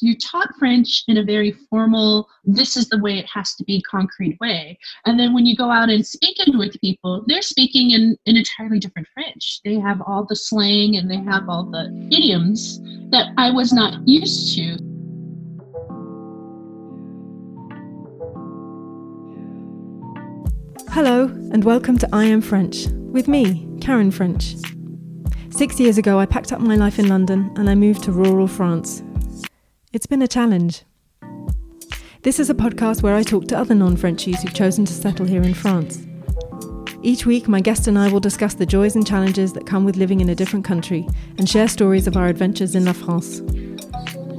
[0.00, 3.80] you taught French in a very formal, this is the way it has to be
[3.82, 4.78] concrete way.
[5.06, 8.78] And then when you go out and speak with people, they're speaking in an entirely
[8.78, 9.60] different French.
[9.64, 12.78] They have all the slang and they have all the idioms
[13.10, 14.76] that I was not used to.
[20.90, 24.56] Hello, and welcome to I Am French with me, Karen French.
[25.48, 28.46] Six years ago, I packed up my life in London and I moved to rural
[28.46, 29.02] France
[29.96, 30.82] it's been a challenge.
[32.20, 35.24] This is a podcast where I talk to other non Frenchies who've chosen to settle
[35.24, 36.06] here in France.
[37.00, 39.96] Each week, my guest and I will discuss the joys and challenges that come with
[39.96, 43.40] living in a different country and share stories of our adventures in La France.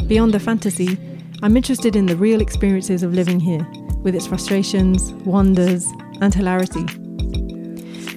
[0.06, 0.96] Beyond the fantasy,
[1.42, 3.68] I'm interested in the real experiences of living here,
[4.04, 5.88] with its frustrations, wonders,
[6.22, 6.84] and hilarity.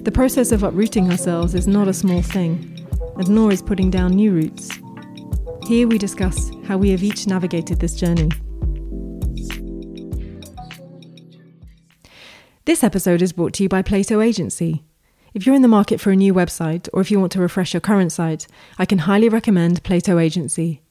[0.02, 4.10] The process of uprooting ourselves is not a small thing, and nor is putting down
[4.10, 4.68] new roots.
[5.70, 8.28] Here we discuss how we have each navigated this journey.
[12.64, 14.82] This episode is brought to you by Plato Agency.
[15.32, 17.72] If you're in the market for a new website or if you want to refresh
[17.72, 20.82] your current site, I can highly recommend Plato Agency.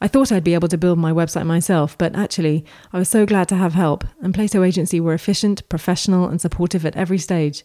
[0.00, 3.24] I thought I'd be able to build my website myself, but actually, I was so
[3.24, 7.62] glad to have help, and Plato Agency were efficient, professional, and supportive at every stage.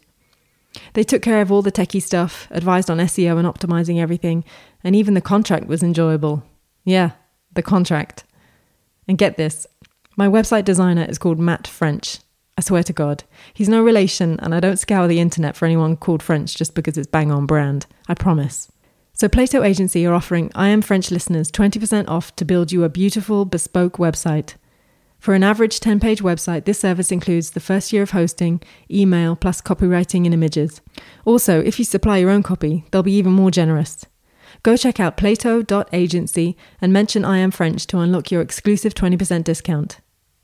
[0.93, 4.43] They took care of all the techie stuff, advised on SEO and optimizing everything,
[4.83, 6.43] and even the contract was enjoyable.
[6.83, 7.11] Yeah,
[7.53, 8.23] the contract.
[9.07, 9.67] And get this
[10.15, 12.19] my website designer is called Matt French.
[12.55, 13.23] I swear to God.
[13.53, 16.97] He's no relation, and I don't scour the internet for anyone called French just because
[16.97, 17.87] it's bang on brand.
[18.07, 18.71] I promise.
[19.13, 22.89] So, Plato Agency are offering I Am French listeners 20% off to build you a
[22.89, 24.55] beautiful, bespoke website.
[25.19, 28.61] For an average 10 page website, this service includes the first year of hosting,
[28.91, 30.81] email, plus copywriting and images.
[31.25, 34.05] Also, if you supply your own copy, they'll be even more generous.
[34.61, 39.99] Go check out plato.agency and mention I am French to unlock your exclusive 20% discount.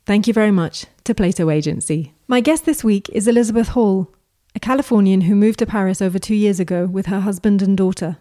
[0.06, 2.12] Thank you very much to Plato Agency.
[2.26, 4.12] My guest this week is Elizabeth Hall,
[4.54, 8.16] a Californian who moved to Paris over two years ago with her husband and daughter.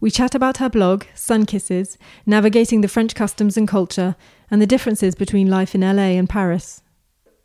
[0.00, 4.16] We chat about her blog, Sun Kisses, navigating the French customs and culture,
[4.50, 6.82] and the differences between life in LA and Paris.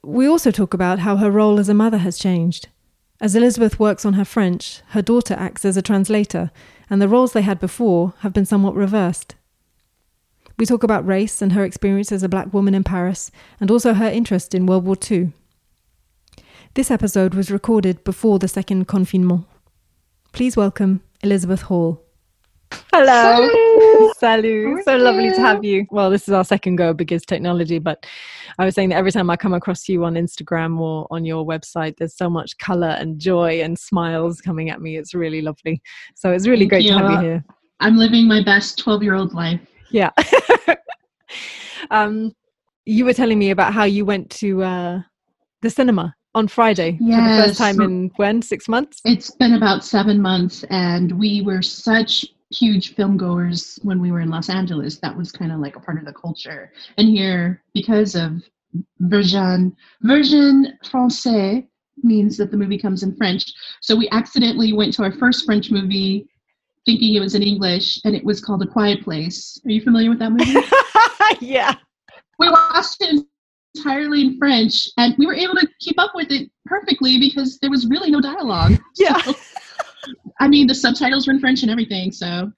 [0.03, 2.69] We also talk about how her role as a mother has changed.
[3.19, 6.51] As Elizabeth works on her French, her daughter acts as a translator,
[6.89, 9.35] and the roles they had before have been somewhat reversed.
[10.57, 13.93] We talk about race and her experience as a black woman in Paris, and also
[13.93, 15.31] her interest in World War II.
[16.73, 19.45] This episode was recorded before the second confinement.
[20.31, 22.06] Please welcome Elizabeth Hall.
[22.71, 24.11] Hello.
[24.17, 24.83] Salut.
[24.83, 25.85] So lovely to have you.
[25.91, 28.05] Well, this is our second go because technology, but
[28.57, 31.45] I was saying that every time I come across you on Instagram or on your
[31.45, 34.97] website, there's so much color and joy and smiles coming at me.
[34.97, 35.81] It's really lovely.
[36.15, 36.91] So it's really Thank great you.
[36.91, 37.45] to have you here.
[37.79, 39.61] I'm living my best 12 year old life.
[39.91, 40.09] Yeah.
[41.91, 42.33] um,
[42.85, 44.99] you were telling me about how you went to uh,
[45.61, 47.19] the cinema on Friday yes.
[47.19, 48.41] for the first time in when?
[48.41, 49.01] Six months?
[49.05, 54.21] It's been about seven months, and we were such huge film goers when we were
[54.21, 54.99] in Los Angeles.
[54.99, 56.71] That was kind of like a part of the culture.
[56.97, 58.43] And here, because of
[58.99, 61.67] version version français
[62.03, 63.45] means that the movie comes in French.
[63.81, 66.27] So we accidentally went to our first French movie
[66.85, 69.59] thinking it was in English and it was called A Quiet Place.
[69.65, 70.55] Are you familiar with that movie?
[71.45, 71.75] yeah.
[72.39, 73.25] We watched it
[73.75, 77.71] entirely in French and we were able to keep up with it perfectly because there
[77.71, 78.79] was really no dialogue.
[78.95, 79.21] Yeah.
[79.21, 79.35] So
[80.39, 82.11] I mean, the subtitles were in French and everything.
[82.11, 82.51] So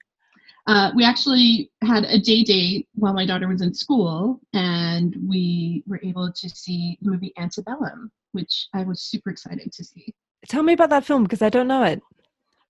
[0.66, 5.82] uh, we actually had a day date while my daughter was in school, and we
[5.86, 10.14] were able to see the movie Antebellum, which I was super excited to see.
[10.48, 12.00] Tell me about that film because I don't know it.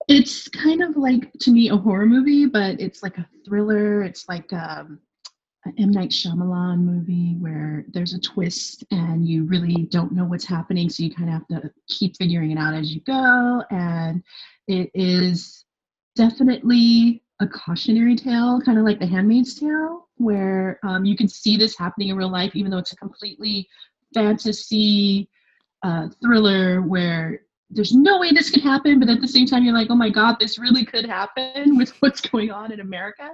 [0.08, 4.02] It's kind of like to me a horror movie, but it's like a thriller.
[4.02, 4.98] It's like um,
[5.64, 10.46] an M Night Shyamalan movie where there's a twist and you really don't know what's
[10.46, 13.62] happening, so you kind of have to keep figuring it out as you go.
[13.70, 14.22] And
[14.68, 15.64] it is
[16.16, 21.56] definitely a cautionary tale, kind of like The Handmaid's Tale, where um, you can see
[21.56, 23.68] this happening in real life, even though it's a completely
[24.14, 25.28] fantasy
[25.82, 29.74] uh, thriller where there's no way this could happen, but at the same time, you're
[29.74, 33.30] like, oh my God, this really could happen with what's going on in America.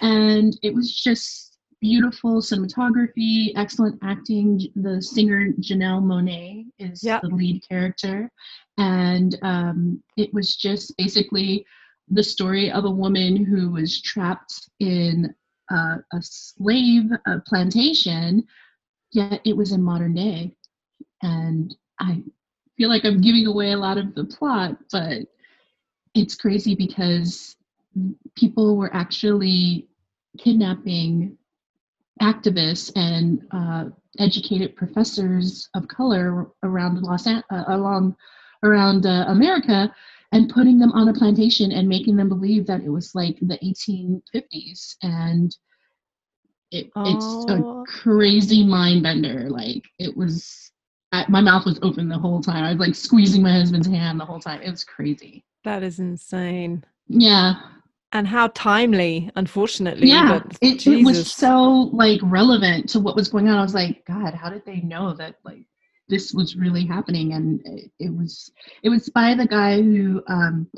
[0.00, 4.60] And it was just beautiful cinematography, excellent acting.
[4.76, 7.22] The singer Janelle Monáe is yep.
[7.22, 8.30] the lead character.
[8.78, 11.64] And um, it was just basically
[12.08, 15.34] the story of a woman who was trapped in
[15.70, 18.44] a slave a plantation,
[19.12, 20.54] yet it was in modern day.
[21.22, 22.22] And I
[22.76, 25.22] feel like I'm giving away a lot of the plot, but
[26.14, 27.56] it's crazy because
[28.36, 29.88] people were actually
[30.38, 31.36] kidnapping
[32.22, 33.84] activists and uh,
[34.18, 38.16] educated professors of color around Los An- uh, along
[38.64, 39.92] around uh, America
[40.32, 43.58] and putting them on a plantation and making them believe that it was like the
[43.62, 45.56] 1850s and
[46.70, 47.84] it, it's a Oh.
[47.86, 49.48] crazy mind bender.
[49.50, 50.70] Like it was
[51.12, 52.64] I, my mouth was open the whole time.
[52.64, 54.62] I was like squeezing my husband's hand the whole time.
[54.62, 55.44] It was crazy.
[55.64, 56.84] That is insane.
[57.08, 57.54] yeah
[58.14, 60.06] And how timely, unfortunately.
[60.08, 63.74] yeah but it, it was so like relevant to what was going on i was
[63.74, 65.66] like god how did they know that like
[66.08, 68.52] this was really happening and it, it was
[68.84, 70.70] it was by the guy who um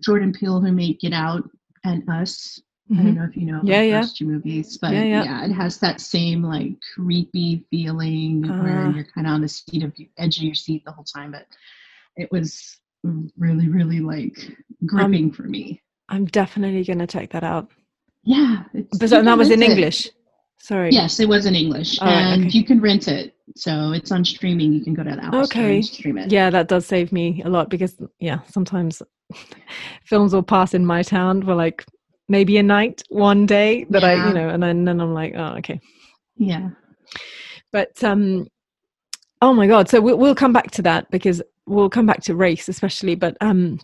[0.00, 1.42] jordan peele who made get out
[1.84, 2.60] and us
[2.90, 3.16] I don't Mhm.
[3.16, 4.04] know if you know Yeah, yeah.
[4.14, 5.44] two movies, but Yeah, yeah, yeah.
[5.46, 8.90] it has that same like creepy feeling where Ah.
[8.94, 11.30] you're kind of on the seat of edge of your seat the whole time.
[11.32, 11.46] But
[12.16, 12.78] it was
[13.38, 14.36] really, really like
[14.84, 15.80] gripping for me.
[16.08, 17.70] I'm definitely going to check that out.
[18.24, 19.70] Yeah, it's, But so- that was in it.
[19.70, 20.08] English.
[20.58, 20.90] Sorry.
[20.92, 22.56] Yes, it was in English, right, and okay.
[22.56, 23.34] you can rent it.
[23.56, 24.72] So it's on streaming.
[24.72, 25.82] You can go to the Apple Okay.
[25.82, 26.30] stream it.
[26.30, 29.02] Yeah, that does save me a lot because, yeah, sometimes
[30.04, 31.84] films will pass in my town for like
[32.28, 35.56] maybe a night, one day that I, you know, and then, then I'm like, oh,
[35.58, 35.80] okay.
[36.36, 36.70] yeah.
[37.72, 38.46] But, um,
[39.40, 39.88] oh my God.
[39.88, 43.16] So we'll, we'll come back to that because we'll come back to race, especially.
[43.16, 43.80] But, um,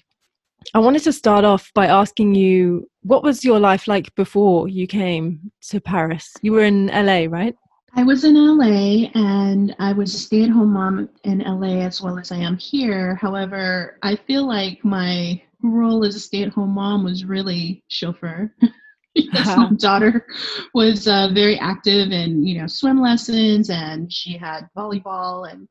[0.75, 4.87] I wanted to start off by asking you, what was your life like before you
[4.87, 6.33] came to Paris?
[6.43, 7.55] You were in LA, right?
[7.95, 12.03] I was in LA and I was a stay at home mom in LA as
[12.03, 13.15] well as I am here.
[13.17, 18.55] However, I feel like my role as a stay at home mom was really chauffeur.
[19.15, 20.27] because my daughter
[20.75, 25.69] was uh, very active in you know swim lessons and she had volleyball and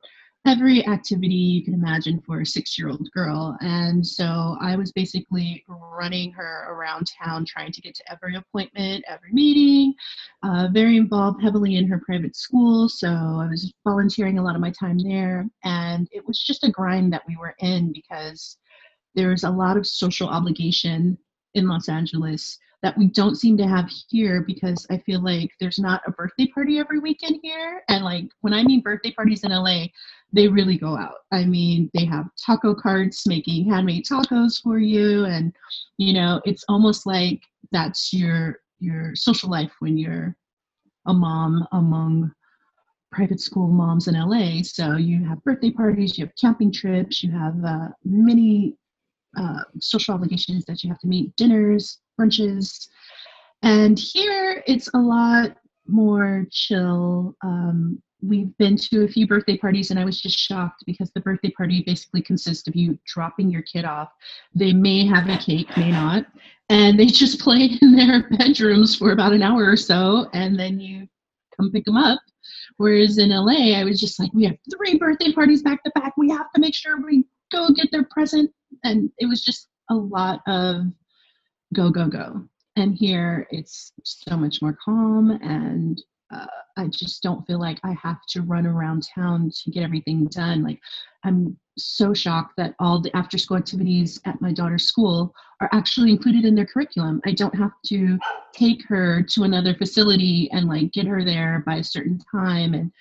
[0.48, 3.56] every activity you can imagine for a six year old girl.
[3.60, 9.04] And so i was basically running her around town trying to get to every appointment
[9.06, 9.94] every meeting
[10.42, 12.88] uh, very involved heavily in her private school.
[12.88, 15.46] So i was volunteering a lot of my time there.
[15.64, 18.56] And it was just a grind that we were in because
[19.14, 21.18] there's a lot of social obligation
[21.54, 25.78] in los angeles that we don't seem to have here because I feel like there's
[25.78, 27.82] not a birthday party every weekend here.
[27.88, 29.86] And like when I mean birthday parties in LA,
[30.32, 31.16] they really go out.
[31.32, 35.52] I mean, they have taco carts making handmade tacos for you and
[35.96, 37.40] you know, it's almost like
[37.72, 40.36] that's your your social life when you're
[41.06, 42.30] a mom among
[43.10, 44.62] private school moms in LA.
[44.62, 48.76] So you have birthday parties, you have camping trips, you have uh, many
[49.36, 52.88] uh, social obligations that you have to meet, dinners, brunches.
[53.62, 57.34] And here it's a lot more chill.
[57.42, 61.20] Um, we've been to a few birthday parties, and I was just shocked because the
[61.20, 64.10] birthday party basically consists of you dropping your kid off.
[64.54, 66.26] They may have a cake, may not,
[66.68, 70.80] and they just play in their bedrooms for about an hour or so, and then
[70.80, 71.06] you
[71.56, 72.20] come pick them up.
[72.76, 76.16] Whereas in LA, I was just like, we have three birthday parties back to back.
[76.16, 78.50] We have to make sure we go get their present.
[78.84, 80.82] And it was just a lot of
[81.74, 82.44] go, go, go.
[82.76, 85.32] And here it's so much more calm.
[85.42, 86.00] And
[86.30, 86.46] uh,
[86.76, 90.62] I just don't feel like I have to run around town to get everything done.
[90.62, 90.80] Like,
[91.24, 96.10] I'm so shocked that all the after school activities at my daughter's school are actually
[96.10, 97.20] included in their curriculum.
[97.24, 98.18] I don't have to
[98.52, 102.74] take her to another facility and like get her there by a certain time.
[102.74, 102.92] And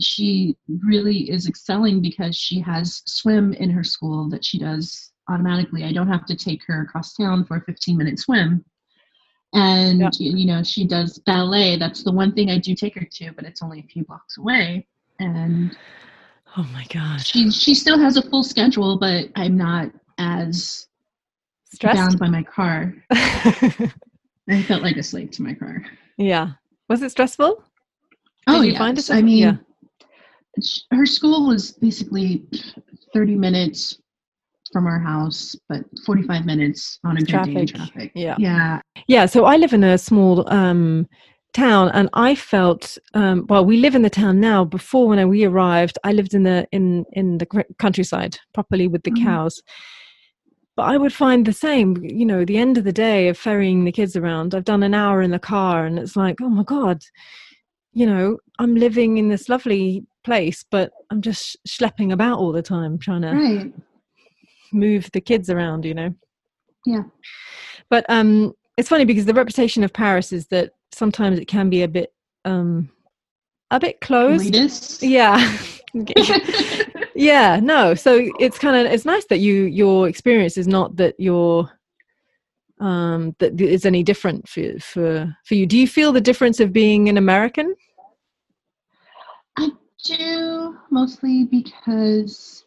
[0.00, 5.84] she really is excelling because she has swim in her school that she does automatically.
[5.84, 8.64] I don't have to take her across town for a 15 minute swim.
[9.54, 10.10] And Yeah.
[10.18, 11.76] you know, she does ballet.
[11.76, 14.36] That's the one thing I do take her to, but it's only a few blocks
[14.38, 14.86] away.
[15.18, 15.76] And
[16.56, 17.26] Oh my gosh.
[17.30, 20.86] she she still has a full schedule, but I'm not as
[21.72, 21.96] Stressed?
[21.96, 22.94] bound by my car.
[23.10, 25.84] I felt like a slave to my car.
[26.16, 26.52] yeah.
[26.88, 27.62] Was it stressful?
[28.46, 29.56] oh, you find it I mean, Yeah.
[30.90, 32.46] her school was basically
[33.12, 33.98] 30 minutes
[34.72, 37.74] from our house, but 45 minutes on a good day in Traffic.
[37.74, 38.12] traffic.
[38.14, 38.36] Yeah.
[38.38, 38.80] Yeah.
[39.06, 41.06] Yeah, so I live in a small um,
[41.54, 43.64] town, and I felt um, well.
[43.64, 44.64] We live in the town now.
[44.64, 47.46] Before, when we arrived, I lived in the in in the
[47.78, 49.24] countryside, properly with the Mhm.
[49.24, 49.62] cows.
[50.76, 51.96] But I would find the same.
[52.02, 54.94] You know, the end of the day of ferrying the kids around, I've done an
[54.94, 57.02] hour in the car, and it's like, oh my god,
[57.92, 62.62] you know, I'm living in this lovely place, but I'm just schlepping about all the
[62.62, 63.72] time, trying to Right.
[64.72, 65.84] Move the kids around.
[65.84, 66.14] You know.
[66.86, 67.02] Yeah.
[67.90, 71.82] But um, it's funny because the reputation of Paris is that sometimes it can be
[71.82, 72.12] a bit
[72.44, 72.90] um,
[73.70, 74.52] a bit closed.
[74.52, 75.08] Elitist.
[75.08, 75.58] Yeah.
[77.14, 77.60] yeah.
[77.60, 77.94] No.
[77.94, 81.70] So it's kind of it's nice that you your experience is not that you're
[82.80, 85.66] um, that is any different for, for for you.
[85.66, 87.74] Do you feel the difference of being an American?
[89.56, 89.70] I
[90.04, 92.64] do mostly because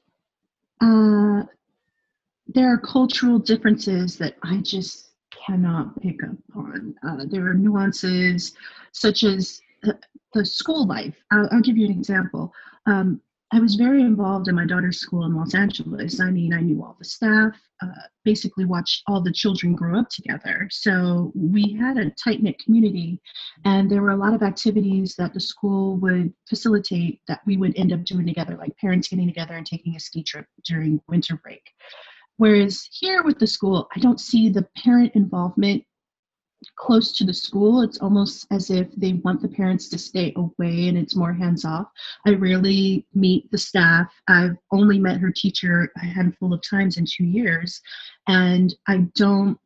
[0.81, 1.43] uh,
[2.53, 5.12] there are cultural differences that I just
[5.46, 6.96] cannot pick up on.
[7.08, 8.53] Uh, there are nuances
[8.91, 11.15] such as the, school life.
[11.31, 12.53] I'll, I'll, give you an example.
[12.86, 13.22] Um,
[13.53, 16.22] I was very involved in my daughter's school in Los Angeles.
[16.22, 17.88] I mean, I knew all the staff, uh,
[18.24, 20.70] basically watched all the children grow up together.
[20.72, 23.20] So we had a tight knit community,
[23.65, 27.77] and there were a lot of activities that the school would facilitate that we would
[27.77, 31.36] end up doing together, like parents getting together and taking a ski trip during winter
[31.43, 31.63] break.
[32.41, 35.83] Whereas here with the school, I don't see the parent involvement
[36.75, 37.83] close to the school.
[37.83, 41.65] It's almost as if they want the parents to stay away and it's more hands
[41.65, 41.91] off.
[42.25, 44.12] I rarely meet the staff.
[44.27, 47.79] I've only met her teacher a handful of times in two years,
[48.27, 49.60] and I don't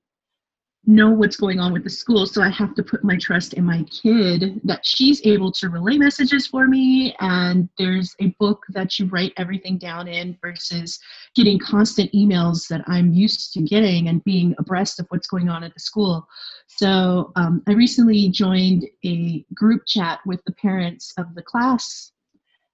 [0.87, 3.63] know what's going on with the school so i have to put my trust in
[3.63, 8.99] my kid that she's able to relay messages for me and there's a book that
[8.99, 10.99] you write everything down in versus
[11.35, 15.63] getting constant emails that i'm used to getting and being abreast of what's going on
[15.63, 16.27] at the school.
[16.67, 22.11] So um, i recently joined a group chat with the parents of the class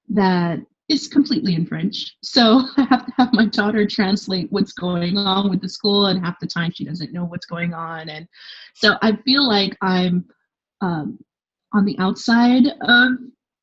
[0.10, 0.60] that
[0.92, 2.16] is completely in French.
[2.22, 6.24] So I have to have my daughter translate what's going on with the school, and
[6.24, 8.10] half the time she doesn't know what's going on.
[8.10, 8.28] And
[8.76, 10.26] so I feel like I'm
[10.82, 11.20] um,
[11.74, 13.12] on the outside of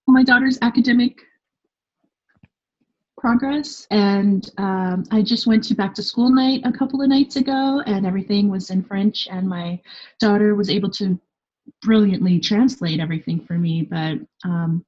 [0.07, 1.21] my daughter's academic
[3.19, 3.87] progress.
[3.91, 7.83] And um, I just went to back to school night a couple of nights ago,
[7.87, 9.81] and everything was in French, and my
[10.21, 11.21] daughter was able to
[11.83, 13.83] brilliantly translate everything for me.
[13.83, 14.85] But um,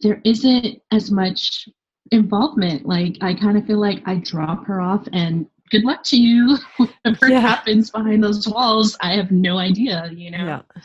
[0.00, 1.68] there isn't as much
[2.12, 2.86] involvement.
[2.86, 6.58] Like I kind of feel like I drop her off and good luck to you.
[6.76, 7.40] Whatever yeah.
[7.40, 10.44] happens behind those walls, I have no idea, you know.
[10.44, 10.82] Yeah.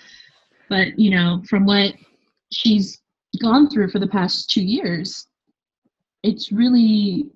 [0.70, 1.94] But, you know, from what
[2.52, 3.02] she's
[3.42, 5.28] gone through for the past two years,
[6.24, 7.30] it's really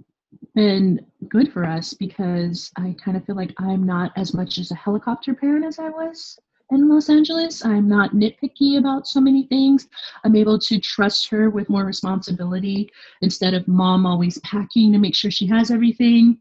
[0.53, 4.71] been good for us because I kind of feel like I'm not as much as
[4.71, 6.37] a helicopter parent as I was
[6.71, 7.63] in Los Angeles.
[7.65, 9.87] I'm not nitpicky about so many things.
[10.23, 12.89] I'm able to trust her with more responsibility
[13.21, 16.37] instead of mom always packing to make sure she has everything.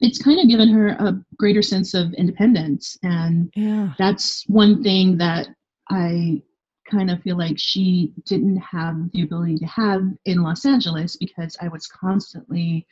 [0.00, 2.96] It's kind of given her a greater sense of independence.
[3.02, 3.94] And yeah.
[3.98, 5.48] that's one thing that
[5.90, 6.42] I
[6.88, 11.56] kind of feel like she didn't have the ability to have in Los Angeles because
[11.60, 12.86] I was constantly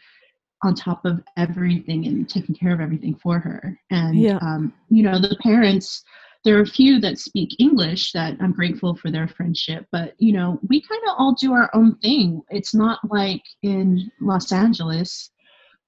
[0.62, 3.78] on top of everything and taking care of everything for her.
[3.90, 4.38] And, yeah.
[4.40, 6.02] um, you know, the parents
[6.46, 10.32] there are a few that speak English that I'm grateful for their friendship, but you
[10.32, 12.40] know, we kind of all do our own thing.
[12.50, 15.30] It's not like in Los Angeles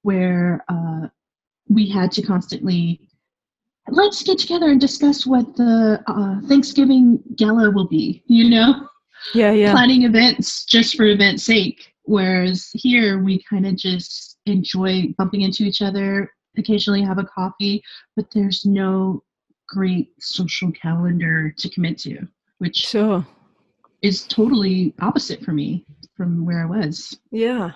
[0.03, 1.07] where uh,
[1.69, 3.09] we had to constantly
[3.91, 8.25] let's get together and discuss what the uh, Thanksgiving gala will be.
[8.27, 8.88] You know,
[9.35, 11.93] yeah, yeah, planning events just for event's sake.
[12.03, 17.81] Whereas here, we kind of just enjoy bumping into each other, occasionally have a coffee,
[18.17, 19.23] but there's no
[19.68, 22.26] great social calendar to commit to,
[22.58, 23.26] which sure.
[24.02, 25.84] is totally opposite for me
[26.16, 27.18] from where I was.
[27.30, 27.72] Yeah.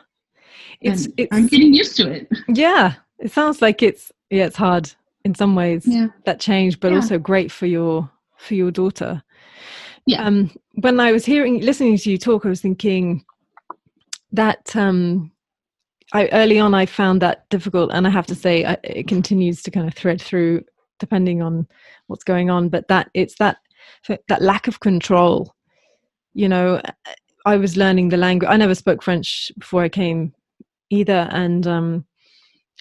[0.81, 2.29] It's, it's I'm getting used to it.
[2.49, 2.95] Yeah.
[3.19, 4.93] It sounds like it's yeah, it's hard
[5.25, 6.09] in some ways yeah.
[6.25, 6.97] that change, but yeah.
[6.97, 9.23] also great for your for your daughter.
[10.07, 10.25] Yeah.
[10.25, 13.25] Um when I was hearing listening to you talk, I was thinking
[14.33, 15.31] that um
[16.15, 19.63] I, early on I found that difficult, and I have to say I, it continues
[19.63, 20.65] to kind of thread through
[21.03, 21.67] depending on
[22.07, 23.57] what's going on but that it's that
[24.29, 25.53] that lack of control
[26.33, 26.81] you know
[27.45, 30.33] i was learning the language i never spoke french before i came
[30.91, 32.05] either and um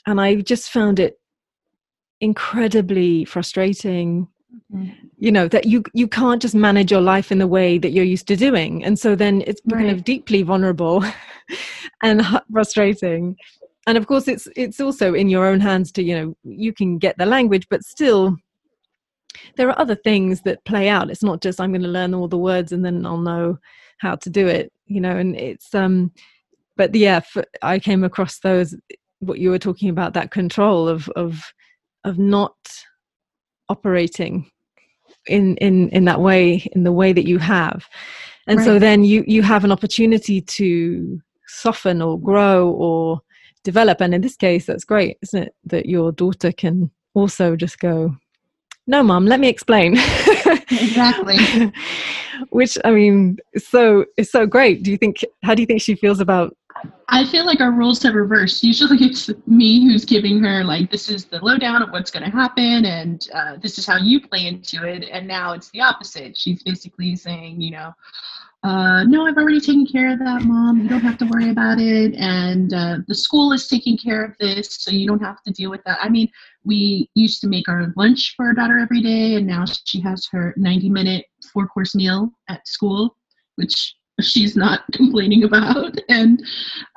[0.06, 1.20] and i just found it
[2.20, 4.28] incredibly frustrating
[4.72, 4.92] mm-hmm.
[5.18, 8.06] you know that you you can't just manage your life in the way that you're
[8.06, 9.80] used to doing and so then it's right.
[9.80, 11.04] kind of deeply vulnerable
[12.04, 12.22] and
[12.54, 13.36] frustrating
[13.88, 16.98] and of course it's it's also in your own hands to you know you can
[16.98, 18.36] get the language but still
[19.58, 22.28] there are other things that play out it's not just i'm going to learn all
[22.28, 23.58] the words and then i'll know
[24.00, 26.12] how to do it you know and it's um
[26.78, 28.76] but yeah for, i came across those
[29.20, 31.44] what you were talking about that control of of
[32.04, 32.56] of not
[33.70, 34.50] operating
[35.28, 37.86] in in in that way in the way that you have
[38.48, 38.66] and right.
[38.66, 43.22] so then you you have an opportunity to soften or grow or
[43.64, 44.02] develop.
[44.02, 45.56] And in this case, that's great, isn't it?
[45.66, 48.16] That your daughter can also just go,
[48.88, 49.94] no, mom, let me explain.
[50.72, 51.38] exactly.
[52.50, 54.84] Which I mean, so it's so great.
[54.84, 55.24] Do you think?
[55.44, 56.56] How do you think she feels about
[57.10, 58.64] I feel like our roles have reversed.
[58.64, 62.32] Usually it's me who's giving her, like, this is the lowdown of what's going to
[62.32, 65.04] happen and uh, this is how you play into it.
[65.12, 66.38] And now it's the opposite.
[66.38, 67.92] She's basically saying, you know,
[68.64, 70.82] uh, no, I've already taken care of that, mom.
[70.82, 72.14] You don't have to worry about it.
[72.16, 75.72] And uh, the school is taking care of this, so you don't have to deal
[75.72, 75.98] with that.
[76.00, 76.30] I mean,
[76.64, 80.28] we used to make our lunch for our daughter every day, and now she has
[80.32, 83.16] her 90 minute four course meal at school,
[83.56, 85.98] which she's not complaining about.
[86.10, 86.46] And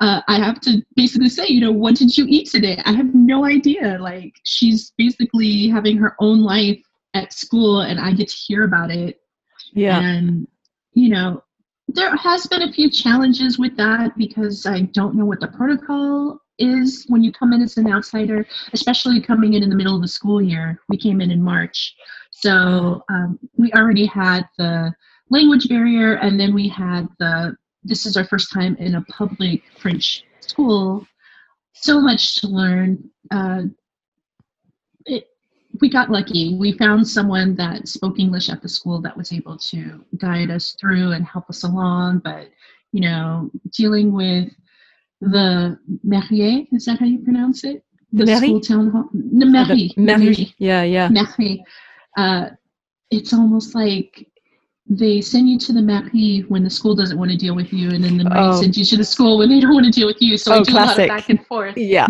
[0.01, 2.79] uh, I have to basically say, you know, what did you eat today?
[2.85, 3.97] I have no idea.
[3.99, 6.79] Like, she's basically having her own life
[7.15, 9.19] at school, and I get to hear about it.
[9.73, 9.99] Yeah.
[9.99, 10.47] And,
[10.93, 11.41] you know,
[11.95, 16.41] there has been a few challenges with that because I don't know what the protocol
[16.59, 20.01] is when you come in as an outsider, especially coming in in the middle of
[20.01, 20.79] the school year.
[20.89, 21.95] We came in in March,
[22.31, 24.93] so um, we already had the
[25.29, 29.63] language barrier, and then we had the this is our first time in a public
[29.77, 31.07] French school.
[31.73, 33.09] So much to learn.
[33.31, 33.63] Uh,
[35.81, 36.55] we got lucky.
[36.55, 40.75] We found someone that spoke English at the school that was able to guide us
[40.79, 42.19] through and help us along.
[42.19, 42.49] But,
[42.91, 44.49] you know, dealing with
[45.21, 47.83] the mairie, is that how you pronounce it?
[48.13, 48.47] The mairie?
[48.47, 49.09] school town hall.
[49.13, 49.91] The mairie.
[49.97, 50.53] Oh, mairie.
[50.57, 51.09] Yeah, yeah.
[51.09, 51.63] Mairie.
[52.17, 52.49] Uh,
[53.11, 54.27] it's almost like
[54.87, 57.89] they send you to the mairie when the school doesn't want to deal with you,
[57.89, 58.61] and then the mairie Oh.
[58.61, 60.37] sends you to the school when they don't want to deal with you.
[60.37, 60.97] So Oh, I do classic.
[60.97, 61.75] a lot of back and forth.
[61.77, 62.07] Yeah.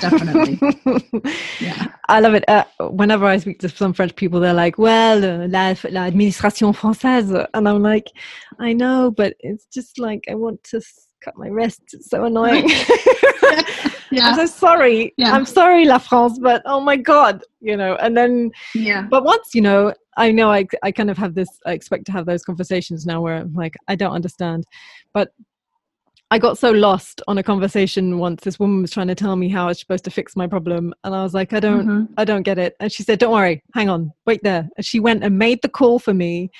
[0.00, 0.58] definitely.
[1.60, 1.86] Yeah.
[2.08, 2.44] I love it.
[2.48, 7.46] Uh, whenever I speak to some French people, they're like, "Well, uh, la, l'administration française,"
[7.54, 8.06] and I'm like,
[8.58, 10.80] "I know, but it's just like I want to
[11.24, 11.94] cut my wrists.
[11.94, 12.68] It's so annoying."
[14.10, 14.28] yeah.
[14.28, 15.12] I'm so sorry.
[15.16, 15.32] Yeah.
[15.32, 17.96] I'm sorry, La France, but oh my god, you know.
[17.96, 19.02] And then, Yeah.
[19.10, 21.48] but once you know, I know I I kind of have this.
[21.66, 24.64] I expect to have those conversations now where I'm like, I don't understand,
[25.14, 25.32] but.
[26.32, 28.44] I got so lost on a conversation once.
[28.44, 30.94] This woman was trying to tell me how I was supposed to fix my problem,
[31.02, 32.08] and I was like, "I don't, Mhm.
[32.18, 32.76] I don't get it.
[32.78, 34.68] And she said, Don't worry, hang on, wait there.
[34.76, 36.52] And she went and made the call for me,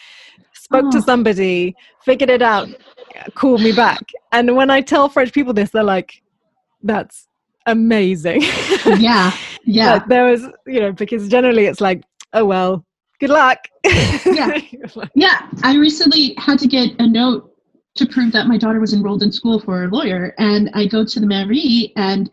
[0.54, 1.02] spoke to Oh.
[1.02, 2.68] somebody, figured it out,
[3.34, 4.00] called me back.
[4.32, 6.22] And when I tell French people this, they're like,
[6.82, 7.28] That's
[7.66, 8.42] amazing.
[8.86, 9.32] Yeah.
[9.64, 9.92] Yeah.
[9.92, 12.02] Like, there was, you know, because generally it's like,
[12.32, 12.84] Oh, well,
[13.18, 13.58] good luck.
[13.84, 14.58] Yeah.
[15.14, 15.48] Yeah.
[15.62, 17.54] I recently had to get a note
[17.96, 20.34] to prove that my daughter was enrolled in school for a lawyer.
[20.38, 22.30] And I go to the mairie and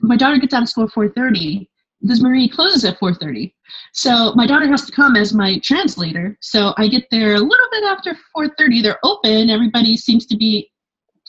[0.00, 1.66] my daughter gets out of school at 4.30.
[2.02, 3.52] This mairie closes at 4.30.
[3.92, 6.36] So my daughter has to come as my translator.
[6.40, 8.82] So I get there a little bit after 4.30.
[8.82, 9.50] They're open.
[9.50, 10.70] Everybody seems to be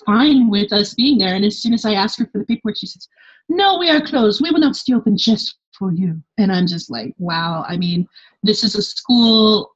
[0.06, 1.36] fine with us being there.
[1.36, 3.08] And as soon as I ask her for the paperwork, she says,
[3.50, 4.42] no, we are closed.
[4.42, 6.22] We will not stay open just for you.
[6.38, 7.64] And I'm just like, wow.
[7.68, 8.08] I mean,
[8.42, 9.72] this is a school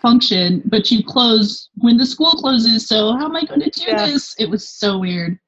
[0.00, 2.86] function, but you close when the school closes.
[2.86, 4.06] So how am I going to do Yeah.
[4.06, 4.34] this?
[4.38, 5.38] It was so weird.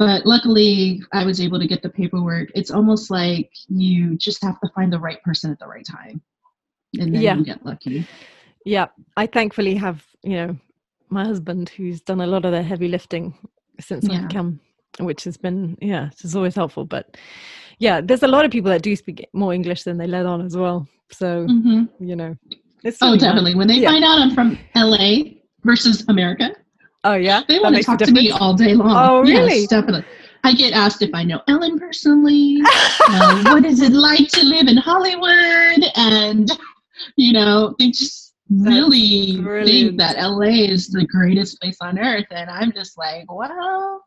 [0.00, 2.48] But luckily, I was able to get the paperwork.
[2.54, 6.22] It's almost like you just have to find the right person at the right time,
[6.98, 7.36] and then Yeah.
[7.36, 8.08] you get lucky.
[8.64, 8.86] yeah.
[9.18, 10.56] I thankfully have, you know,
[11.10, 13.34] my husband who's done a lot of the heavy lifting
[13.78, 14.22] since Yeah.
[14.22, 14.60] I've come,
[15.00, 16.86] which has been, yeah, it's always helpful.
[16.86, 17.18] But
[17.78, 20.40] yeah, there's a lot of people that do speak more English than they let on
[20.40, 20.88] as well.
[21.12, 22.34] So, hmm you know,
[22.84, 23.26] it's Oh, really nice.
[23.26, 23.54] definitely.
[23.54, 23.90] When they Yeah.
[23.90, 26.54] find out I'm from LA versus America,
[27.04, 27.42] Oh, yeah.
[27.48, 28.92] they That want to talk to me all day long.
[28.92, 29.60] Oh, really?
[29.60, 30.04] Yes, definitely.
[30.44, 32.60] I get asked if I know Ellen personally.
[33.08, 35.84] uh, what is it like to live in Hollywood?
[35.96, 36.50] And
[37.16, 39.66] you know, they just really brilliant.
[39.66, 44.02] think that LA is the greatest place on earth, and I'm just like, well,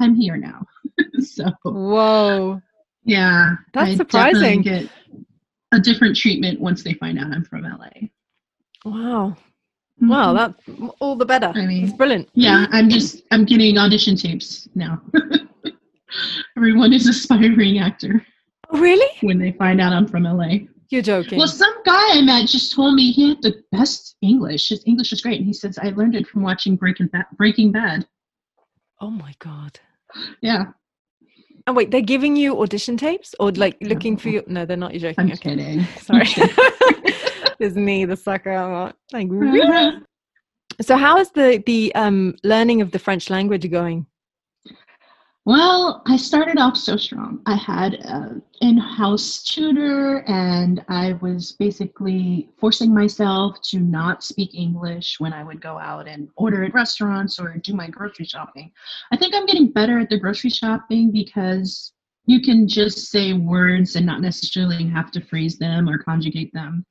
[0.00, 0.64] I'm here now.
[1.20, 2.60] so Whoa.
[3.04, 4.62] yeah, That's I surprising.
[4.62, 4.88] Get
[5.72, 8.08] a different treatment once they find out I'm from LA.
[8.84, 9.36] Wow.
[10.00, 10.36] Wow, Mhm.
[10.36, 11.52] that's all the better.
[11.54, 12.28] I mean, it's brilliant.
[12.34, 15.00] yeah, I'm just I'm getting audition tapes now.
[16.56, 18.24] Everyone is aspiring actor
[18.70, 19.08] Oh, really?
[19.22, 20.66] when they find out I'm from LA.
[20.90, 21.38] You're joking.
[21.38, 24.68] Well, some guy I met just told me he had the best English.
[24.68, 27.24] His English is great, and he says I learned it from watching Breaking Bad.
[27.36, 28.06] Breaking Bad.
[29.00, 29.80] oh my god.
[30.40, 30.66] Yeah,
[31.66, 34.42] And wait, they're giving you audition tapes or like looking for you?
[34.46, 34.92] No, they're not.
[34.94, 35.24] You're joking.
[35.24, 35.56] I'm okay.
[35.56, 35.84] kidding.
[36.00, 36.26] Sorry.
[37.58, 38.52] It's me, the sucker.
[38.52, 40.02] I'm like, really?
[40.82, 44.06] So, how is the the um learning of the French language going?
[45.46, 47.40] Well, I started off so strong.
[47.46, 55.20] I had an in-house tutor, and I was basically forcing myself to not speak English
[55.20, 58.72] when I would go out and order at restaurants or do my grocery shopping.
[59.12, 61.92] I think I'm getting better at the grocery shopping because
[62.26, 66.84] you can just say words and not necessarily have to phrase them or conjugate them.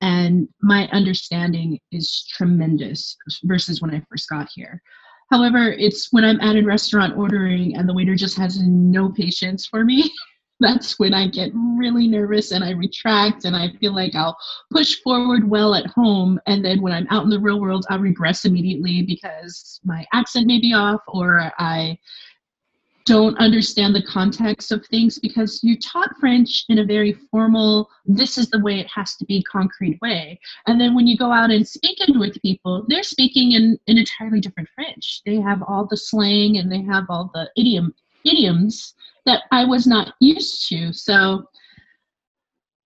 [0.00, 4.82] And my understanding is tremendous versus when I first got here.
[5.30, 9.66] However, it's when I'm at a restaurant ordering and the waiter just has no patience
[9.66, 10.12] for me.
[10.60, 14.38] That's when I get really nervous and I retract and I feel like I'll
[14.70, 16.40] push forward well at home.
[16.46, 20.46] And then when I'm out in the real world, I regress immediately because my accent
[20.46, 21.98] may be off or I
[23.06, 28.36] don't understand the context of things because you taught French in a very formal, this
[28.36, 30.38] is the way it has to be concrete way.
[30.66, 33.96] And then when you go out and speak it with people, they're speaking in an
[33.96, 35.22] entirely different French.
[35.24, 39.86] They have all the slang and they have all the idiom idioms that I was
[39.86, 40.92] not used to.
[40.92, 41.44] So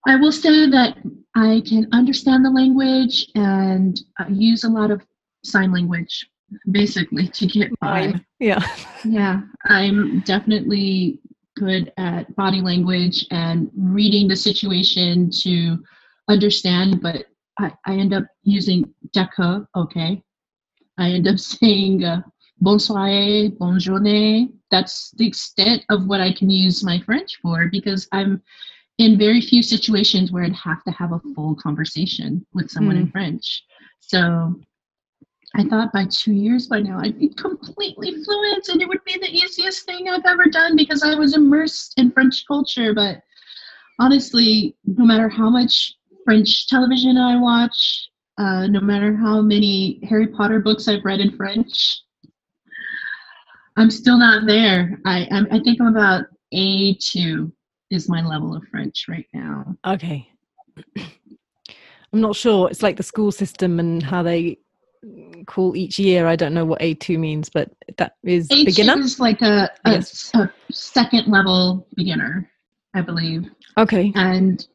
[0.07, 0.99] I will say that
[1.35, 5.01] I can understand the language and I use a lot of
[5.45, 6.27] sign language
[6.71, 8.15] basically to get by.
[8.39, 8.65] Yeah.
[9.05, 9.43] Yeah.
[9.65, 11.21] I'm definitely
[11.57, 15.79] good at body language and reading the situation to
[16.29, 17.27] understand, but
[17.59, 20.23] I, I end up using d'accord, okay.
[20.99, 22.23] I end up saying uh,
[22.61, 24.01] bonsoir, bonjour.
[24.71, 28.43] That's the extent of what I can use my French for because I'm
[28.99, 33.01] in very few situations where I'd have to have a full conversation with someone mm.
[33.01, 33.13] in hmm.
[33.13, 33.63] French.
[34.01, 34.61] So
[35.57, 39.19] I thought by two years by now I'd be completely fluent and it would be
[39.19, 42.95] the easiest thing I've ever done because I was immersed in French culture.
[42.95, 43.23] But
[43.99, 48.09] honestly, no matter how much French television I watch,
[48.39, 52.01] uh, no matter how many Harry Potter books I've read in French,
[53.77, 55.01] I'm still not there.
[55.05, 57.51] I I'm, I think I'm about A2
[57.91, 59.77] is my level of French right now.
[59.85, 60.31] Okay.
[60.97, 62.69] I'm not sure.
[62.71, 64.59] It's like the school system and how they
[65.47, 66.27] call each year.
[66.27, 68.99] I don't know what A2 means, but that is A2 beginner.
[68.99, 70.31] is like a, a, yes.
[70.35, 72.51] a, second level beginner,
[72.95, 73.49] I believe.
[73.79, 74.13] Okay.
[74.15, 74.67] And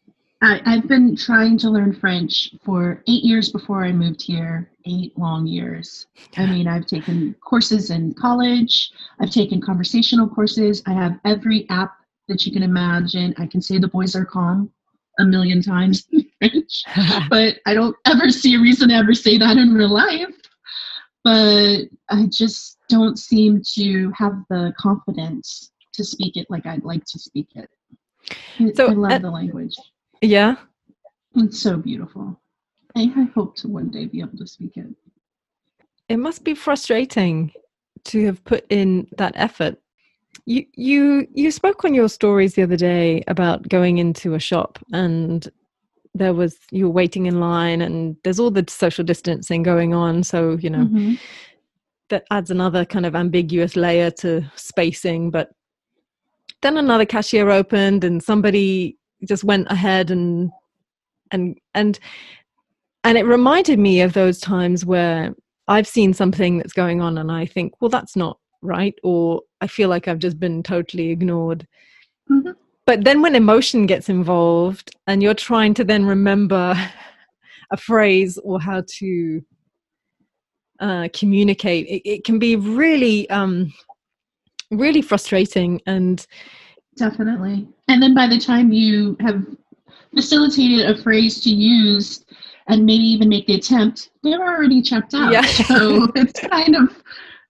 [0.41, 5.17] I, I've been trying to learn French for eight years before I moved here, eight
[5.17, 6.07] long years.
[6.37, 11.95] I mean, I've taken courses in college, I've taken conversational courses, I have every app
[12.27, 13.35] that you can imagine.
[13.37, 14.71] I can say the boys are calm
[15.19, 16.83] a million times in French,
[17.29, 20.33] but I don't ever see a reason to ever say that in real life.
[21.23, 27.03] But I just don't seem to have the confidence to speak it like I'd like
[27.05, 27.69] to speak it.
[28.75, 29.75] So I love uh, the language.
[30.21, 30.55] Yeah.
[31.35, 32.39] It's so beautiful.
[32.95, 34.87] I, I hope to one day be able to speak it.
[36.07, 37.51] It must be frustrating
[38.05, 39.79] to have put in that effort
[40.45, 44.79] you you you spoke on your stories the other day about going into a shop
[44.93, 45.49] and
[46.13, 50.23] there was you were waiting in line and there's all the social distancing going on
[50.23, 51.15] so you know mm-hmm.
[52.09, 55.49] that adds another kind of ambiguous layer to spacing but
[56.61, 60.51] then another cashier opened and somebody just went ahead and
[61.31, 61.99] and and
[63.03, 65.35] and it reminded me of those times where
[65.67, 69.67] I've seen something that's going on and I think well that's not right or i
[69.67, 71.67] feel like i've just been totally ignored
[72.29, 72.51] mm-hmm.
[72.85, 76.75] but then when emotion gets involved and you're trying to then remember
[77.71, 79.41] a phrase or how to
[80.79, 83.73] uh, communicate it, it, can be really um,
[84.71, 86.27] really frustrating and
[86.97, 89.41] definitely and then by the time you have
[90.13, 92.25] facilitated a phrase to use
[92.67, 95.45] and maybe even make the attempt they're already checked out yeah.
[95.45, 97.03] so it's kind of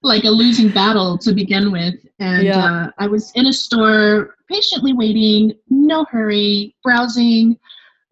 [0.06, 1.96] like a losing battle to begin with.
[2.20, 2.65] And yeah.
[2.65, 7.58] uh, I was in a store, patiently waiting, no hurry, browsing,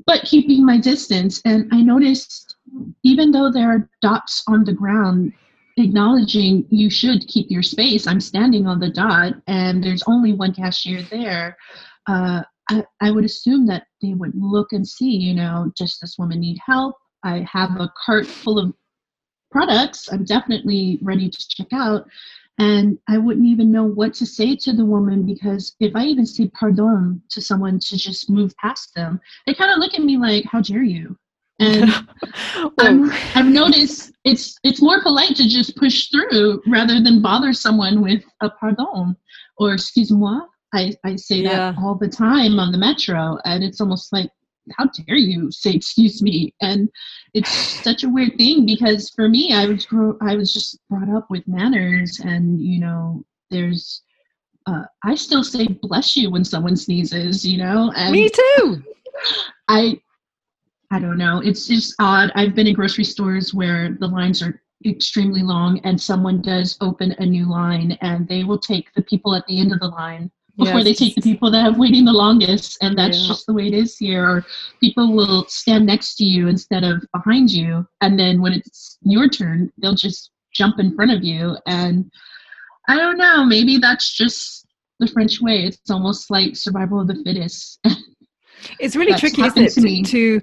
[0.06, 1.42] but keeping my distance.
[1.46, 2.56] And I noticed,
[3.04, 5.34] even though there are dots on the ground
[5.78, 10.54] acknowledging you should keep your space, I'm standing on the dot, and there's only one
[10.54, 11.58] cashier there.
[12.08, 16.18] Uh, I, I would assume that they would look and see, you know, does this
[16.18, 16.96] woman need help?
[17.24, 18.74] I have a cart full of
[19.54, 22.06] products I'm definitely ready to check out.
[22.60, 26.26] And I wouldn't even know what to say to the woman because if I even
[26.26, 30.18] say pardon to someone to just move past them, they kind of look at me
[30.18, 31.18] like, how dare you?
[31.60, 31.86] And
[32.80, 38.02] i have noticed it's it's more polite to just push through rather than bother someone
[38.02, 39.16] with a pardon
[39.58, 40.42] or excuse moi.
[40.76, 41.72] I, I say yeah.
[41.72, 44.32] that all the time on the metro, and it's almost like
[44.78, 46.90] how dare you say excuse me and
[47.34, 51.10] it's such a weird thing because for me i was grow i was just brought
[51.10, 54.04] up with manners and you know there's
[54.68, 58.82] uh, i still say bless you when someone sneezes you know and me too.
[59.68, 60.00] I
[60.92, 61.42] i don't know.
[61.44, 62.32] It's just odd.
[62.36, 67.14] I've been in grocery stores where the lines are extremely long and someone does open
[67.20, 70.30] a new line and they will take the people at the end of the line
[70.58, 70.84] before yes.
[70.84, 73.28] they take the people that have waiting the longest and that's yeah.
[73.28, 74.46] just the way it is here or
[74.80, 79.28] people will stand next to you instead of behind you and then when it's your
[79.28, 81.58] turn they'll just jump in front of you.
[81.66, 82.12] And
[82.88, 84.66] I don't know, maybe that's just
[85.00, 85.64] the French way.
[85.64, 87.80] It's almost like survival of the fittest.
[88.80, 90.42] it's really tricky, isn't it, to, to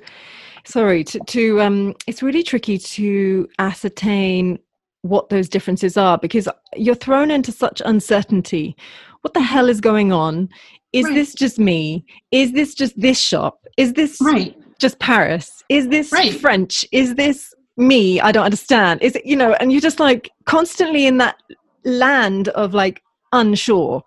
[0.67, 4.59] sorry to, to um it's really tricky to ascertain
[5.01, 6.47] what those differences are because
[6.77, 8.77] you're thrown into such uncertainty
[9.23, 10.49] what the hell is going on?
[10.93, 11.15] Is right.
[11.15, 12.05] this just me?
[12.31, 13.67] Is this just this shop?
[13.77, 14.57] Is this right.
[14.79, 15.63] just paris?
[15.69, 16.35] Is this right.
[16.35, 16.85] french?
[16.93, 18.21] Is this me?
[18.21, 19.03] I don't understand.
[19.03, 21.37] Is it you know and you're just like constantly in that
[21.85, 23.03] land of like
[23.33, 24.03] unsure.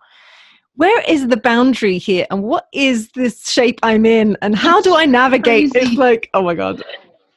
[0.76, 4.96] Where is the boundary here and what is this shape i'm in and how do
[4.96, 5.88] i navigate crazy.
[5.88, 6.84] it's like oh my god.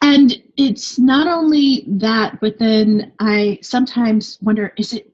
[0.02, 5.10] And it's not only that but then i sometimes wonder is it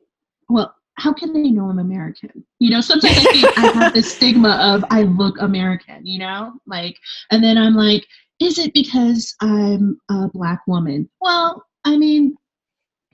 [0.48, 2.44] well how can they know i'm american?
[2.58, 6.54] You know sometimes i think i have this stigma of i look american you know?
[6.66, 6.96] Like
[7.30, 8.06] and then i'm like
[8.40, 11.08] is it because i'm a black woman?
[11.20, 12.36] Well i mean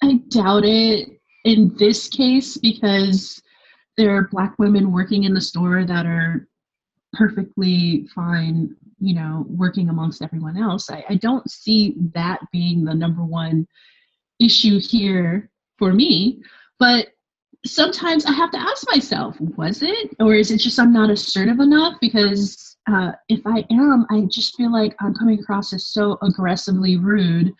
[0.02, 1.08] i doubt it
[1.44, 3.42] in this case because
[3.96, 6.48] there are black women working in the store that are
[7.12, 10.90] perfectly fine you know working amongst everyone else.
[10.90, 13.66] I, I don't see that being the number one
[14.40, 16.40] issue here for me
[16.78, 17.08] but
[17.66, 21.60] sometimes i have to ask myself was it or is it just i'm not assertive
[21.60, 26.18] enough because uh, if i am i just feel like i'm coming across as so
[26.22, 27.52] aggressively rude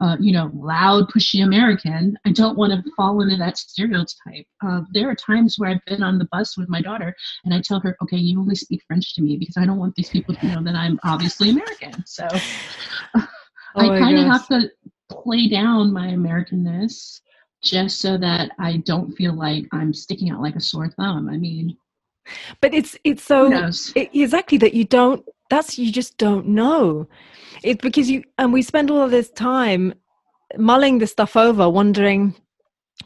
[0.00, 2.18] uh, you know, loud, pushy American.
[2.26, 4.46] I don't want to fall into that stereotype.
[4.64, 7.60] Uh, there are times where I've been on the bus with my daughter and I
[7.60, 10.34] tell her, okay, you only speak French to me because I don't want these people
[10.34, 12.04] to know that I'm obviously American.
[12.06, 12.26] So
[13.14, 13.26] oh
[13.76, 14.70] I kind of have to
[15.10, 17.20] play down my Americanness
[17.64, 21.28] just so that I don't feel like I'm sticking out like a sore thumb.
[21.28, 21.76] I mean,
[22.60, 23.50] but it's it's so
[23.96, 27.08] it, exactly that you don't that's you just don't know.
[27.62, 29.94] It's because you and we spend all of this time
[30.56, 32.34] mulling this stuff over wondering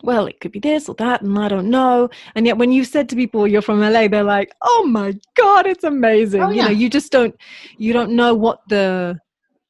[0.02, 2.10] well it could be this or that and i don't know.
[2.34, 5.66] And yet when you said to people you're from la they're like oh my god
[5.66, 6.42] it's amazing.
[6.42, 6.62] Oh, yeah.
[6.64, 7.34] you know you just don't
[7.78, 9.18] you don't know what the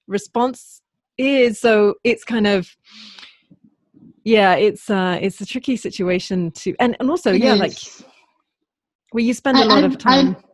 [0.08, 0.82] response
[1.18, 1.60] is.
[1.60, 2.74] So it's kind of
[4.28, 7.60] yeah it's uh it's a tricky situation to and and also it yeah is.
[7.60, 7.78] like
[9.12, 10.44] where you spend a lot I've, of time I've,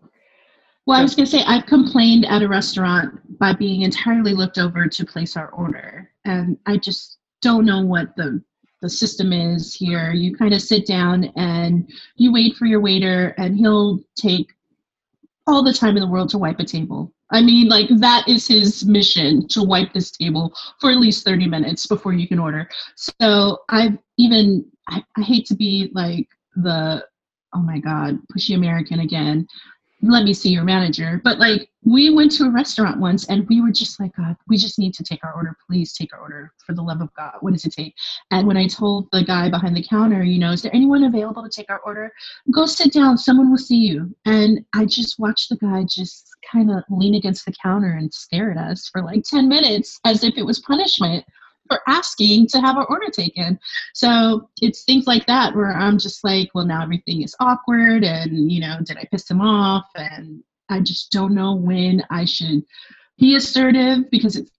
[0.87, 4.59] well, I was going to say, I've complained at a restaurant by being entirely looked
[4.59, 6.11] over to place our order.
[6.27, 8.43] And I just don't know what the,
[8.83, 10.13] the system is here.
[10.13, 14.53] You kind of sit down and you wait for your waiter, and he'll take
[15.47, 17.15] all the time in the world to wipe a table.
[17.35, 21.49] I mean, like, that is his mission to wipe this table for at least 30
[21.49, 22.69] minutes before you can order.
[22.95, 27.05] So I've even, I, I hate to be like the,
[27.53, 29.49] oh my God, pushy American again
[30.11, 31.21] let me see your manager.
[31.25, 34.57] But like we went to a restaurant once and we were just like, God, we
[34.57, 35.57] just need to take our order.
[35.67, 37.35] Please take our order for the love of God.
[37.41, 37.95] What does it take?
[38.31, 41.43] And when I told the guy behind the counter, you know, is there anyone available
[41.43, 42.13] to take our order?
[42.51, 43.17] Go sit down.
[43.19, 44.15] Someone will see you.
[44.27, 48.51] And I just watched the guy just kind of lean against the counter and stare
[48.51, 51.25] at us for like 10 minutes as if it was punishment
[51.69, 53.59] for asking to have our order taken.
[53.95, 58.51] So it's things like that where I'm just like, well, now everything is awkward, and
[58.51, 59.87] you know, did I piss him off?
[59.95, 62.63] And I just don't know when I should
[63.19, 64.51] be assertive because it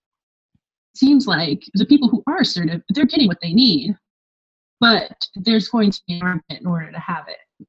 [0.96, 3.96] seems like the people who are assertive, they're getting what they need,
[4.80, 7.68] but there's going to be an argument in order to have it.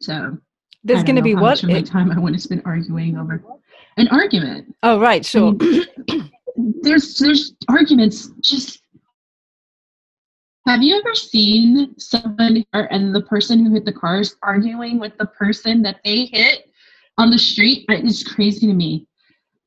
[0.00, 0.38] So
[0.84, 1.62] there's going to be what?
[1.62, 3.42] Much my time I want to spend arguing over
[3.96, 4.74] an argument.
[4.82, 5.54] Oh, right, sure.
[6.56, 8.80] There's there's arguments just
[10.66, 15.26] have you ever seen someone and the person who hit the cars arguing with the
[15.26, 16.68] person that they hit
[17.18, 17.84] on the street?
[17.88, 19.06] It's crazy to me.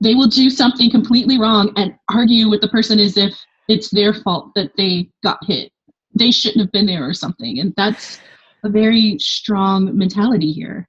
[0.02, 3.34] They will do something completely wrong and argue with the person as if
[3.70, 5.72] it's their fault that they got hit.
[6.16, 7.60] They shouldn't have been there or something.
[7.60, 8.20] And that's
[8.66, 10.86] a very strong mentality here.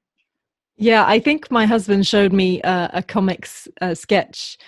[0.77, 4.59] Yeah, I think my husband showed me uh, a comics uh, sketch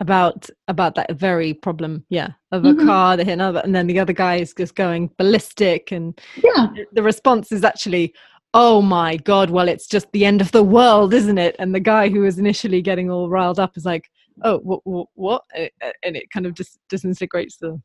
[0.00, 2.04] about about that very problem.
[2.08, 2.86] Yeah of a mm-hmm.
[2.86, 6.68] car that hit another and then the other guy is just going ballistic and yeah.
[6.92, 8.12] the response is actually
[8.54, 11.54] oh my god well it's just the end of the world isn't it?
[11.58, 14.10] And the guy who was initially getting all riled up is like
[14.42, 14.80] oh what?
[14.84, 15.42] What, what?
[15.54, 17.80] and it kind of just disintegrates the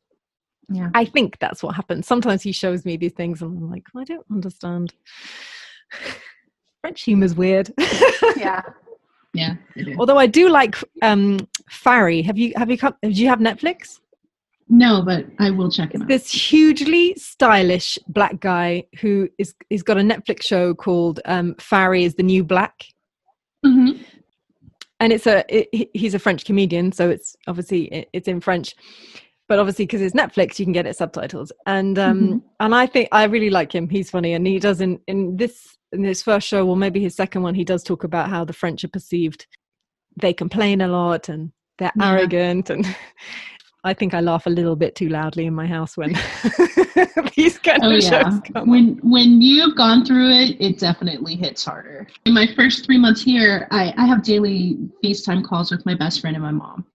[0.69, 0.89] yeah.
[0.95, 2.08] I think that's what happens.
[2.08, 4.93] Sometimes he shows me these things and i'm like i don't understand.
[6.82, 7.71] French humor's weird.
[8.36, 8.62] Yeah
[9.35, 9.55] yeah.
[9.99, 12.21] Although I do like um Fary.
[12.21, 13.99] Have you have you come do you have Netflix?
[14.67, 16.07] No, but I will check it out.
[16.07, 22.03] This hugely stylish black guy who is he's got a Netflix show called um Fary
[22.03, 22.85] is the New Black.
[23.65, 24.01] Mm-hmm.
[24.99, 28.73] And it's a it, he's a French comedian, so it's obviously it, it's in French.
[29.47, 31.51] but obviously because it's Netflix, you can get it subtitles.
[31.67, 32.41] And um, Mhm.
[32.61, 33.87] and I think I really like him.
[33.89, 37.15] He's funny, and he does in in this in his first show, or maybe his
[37.15, 39.47] second one, he does talk about how the French are perceived.
[40.21, 42.12] They complain a lot and they're Yeah.
[42.13, 42.86] arrogant, and
[43.84, 46.13] I think I laugh a little bit too loudly in my house when
[47.36, 48.29] these kind Oh of yeah.
[48.29, 48.69] shows come.
[48.69, 52.08] When when you've gone through it, it definitely hits harder.
[52.25, 56.21] In my first three months here, I, I have daily FaceTime calls with my best
[56.21, 56.86] friend and my mom.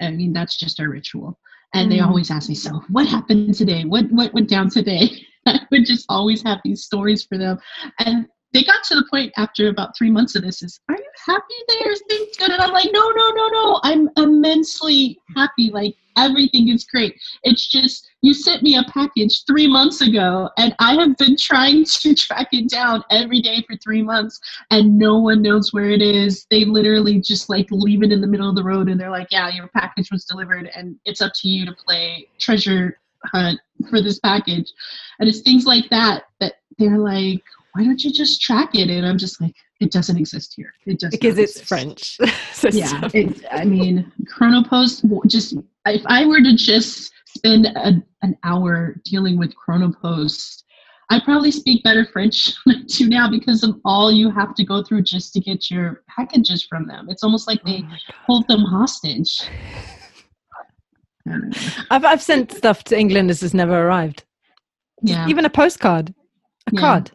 [0.00, 1.38] I mean, that's just our ritual.
[1.74, 2.06] And they Mm.
[2.08, 3.84] always ask me, so what happened today?
[3.84, 5.10] What what went down today?
[5.46, 7.58] I would just always have these stories for them.
[7.98, 11.10] And they got to the point after about three months of this is, are you
[11.26, 12.50] happy there's things good?
[12.50, 13.80] And I'm like, no, no, no, no.
[13.82, 15.70] I'm immensely happy.
[15.70, 17.14] Like everything is great.
[17.42, 21.84] It's just you sent me a package three months ago, and I have been trying
[21.84, 26.02] to track it down every day for three months, and no one knows where it
[26.02, 26.46] is.
[26.50, 29.28] They literally just like leave it in the middle of the road, and they're like,
[29.30, 34.02] "Yeah, your package was delivered, and it's up to you to play treasure hunt for
[34.02, 34.70] this package."
[35.18, 37.42] And it's things like that that they're like,
[37.74, 40.72] "Why don't you just track it?" And I'm just like, "It doesn't exist here.
[40.86, 42.18] It does because it's exist." French.
[42.74, 45.56] yeah it, i mean chronopost just
[45.86, 50.64] if i were to just spend a, an hour dealing with chronopost
[51.08, 52.52] i probably speak better french
[52.88, 56.62] too now because of all you have to go through just to get your packages
[56.62, 57.98] from them it's almost like Oh they God.
[58.26, 59.40] hold them hostage
[61.26, 61.84] I don't know.
[61.90, 64.24] I've I've sent stuff to England that's just never arrived.
[65.02, 66.12] yeah Even a postcard,
[66.66, 66.80] a Yeah.
[66.80, 67.10] card,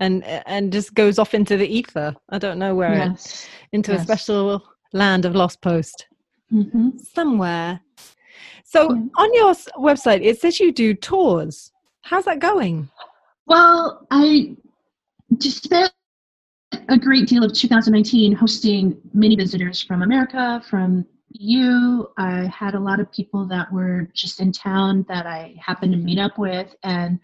[0.00, 2.14] and and just goes off into the ether.
[2.30, 2.92] I don't know where.
[2.94, 6.06] it- yes into a special land of lost post
[6.50, 7.80] hmm somewhere.
[8.64, 9.02] So Yeah.
[9.16, 11.72] on your website, it says you do tours.
[12.02, 12.88] How's that going?
[13.46, 14.56] Well, I
[15.38, 15.92] just spent
[16.88, 22.04] a great deal of 2019 hosting many visitors from America, from EU.
[22.18, 25.98] I had a lot of people that were just in town that I happened to
[25.98, 27.18] meet up with, and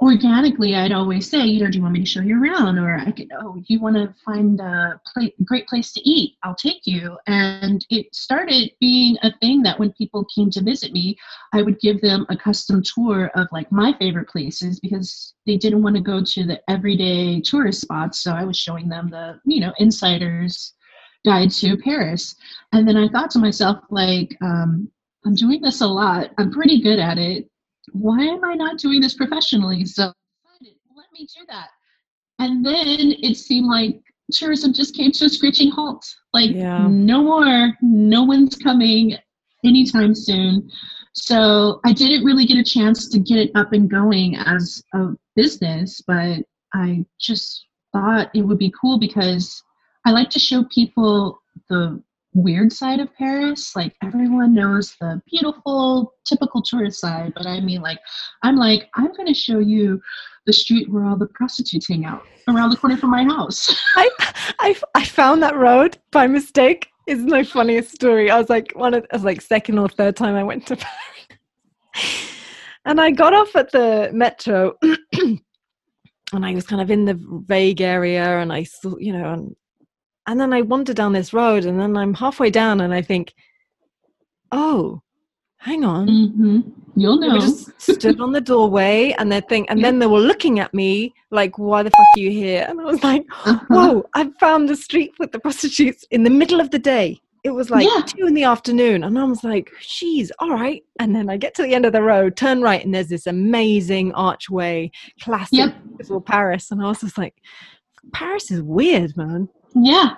[0.00, 2.96] organically, I'd always say, you know, do you want me to show you around, or
[2.96, 5.00] I could, oh, you want to find a
[5.44, 6.36] great place to eat?
[6.42, 7.16] I'll take you.
[7.26, 11.16] And it started being a thing that when people came to visit me,
[11.52, 15.82] I would give them a custom tour of like my favorite places because they didn't
[15.82, 18.20] want to go to the everyday tourist spots.
[18.20, 20.74] So I was showing them the, you know, insiders
[21.24, 22.34] guide to Paris.
[22.72, 24.90] And then I thought to myself, like, um,
[25.24, 26.32] I'm doing this a lot.
[26.36, 27.48] I'm pretty good at it.
[27.92, 29.84] Why am I not doing this professionally?
[29.84, 30.12] So
[30.96, 31.68] let me do that.
[32.38, 34.00] And then it seemed like
[34.32, 36.04] tourism just came to a screeching halt.
[36.32, 36.88] Like, Yeah.
[36.88, 39.16] no more, no one's coming
[39.64, 40.70] anytime soon.
[41.14, 45.10] So I didn't really get a chance to get it up and going as a
[45.36, 46.40] business, but
[46.74, 49.62] I just thought it would be cool because
[50.04, 52.02] I like to show people the
[52.34, 53.74] weird side of Paris.
[53.74, 57.98] Like everyone knows the beautiful, typical tourist side, but I mean, like,
[58.42, 60.00] I'm like, I'm going to show you
[60.46, 63.74] the street where all the prostitutes hang out around the corner from my house.
[63.96, 64.10] I,
[64.58, 66.88] I I found that road by mistake.
[67.06, 68.30] It's my funniest story.
[68.30, 70.76] I was like one of I was like second or third time I went to
[70.76, 72.24] Paris.
[72.86, 75.40] And I got off at the metro and
[76.32, 79.56] I was kind of in the vague area and I saw, you know, and
[80.26, 83.34] and then I wander down this road and then I'm halfway down and I think,
[84.52, 85.02] oh,
[85.58, 86.06] hang on.
[86.08, 86.60] hmm
[86.96, 87.40] You'll know.
[87.40, 91.12] just stood on the doorway and they think and then they were looking at me
[91.30, 92.64] like, why the fuck are you here?
[92.68, 93.64] And I was like, Uh-huh.
[93.68, 97.18] whoa, I found the street with the prostitutes in the middle of the day.
[97.42, 98.02] It was like Yeah.
[98.06, 99.04] two in the afternoon.
[99.04, 100.82] And I was like, geez, all right.
[101.00, 103.26] And then I get to the end of the road, turn right, and there's this
[103.26, 105.74] amazing archway, classic Yep.
[105.88, 106.70] beautiful Paris.
[106.70, 107.34] And I was just like,
[108.12, 109.48] Paris is weird, man.
[109.74, 110.16] Yeah.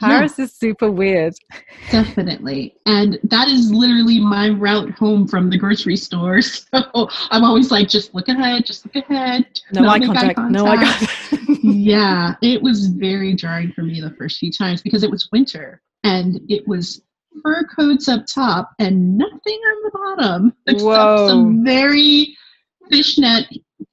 [0.00, 1.34] Paris is super weird.
[1.90, 2.76] Definitely.
[2.86, 6.40] And that is literally my route home from the grocery store.
[6.70, 9.46] So I'm always like, just look ahead, just look ahead.
[9.72, 10.50] No, Not eye make eye contact.
[10.50, 11.28] No eye contact.
[11.30, 11.60] contact.
[11.64, 15.80] yeah, it was very jarring for me the first few times because it was winter
[16.04, 17.02] and it was
[17.42, 21.28] fur coats up top and nothing on the bottom except Whoa.
[21.28, 22.36] some very
[22.90, 23.46] fishnet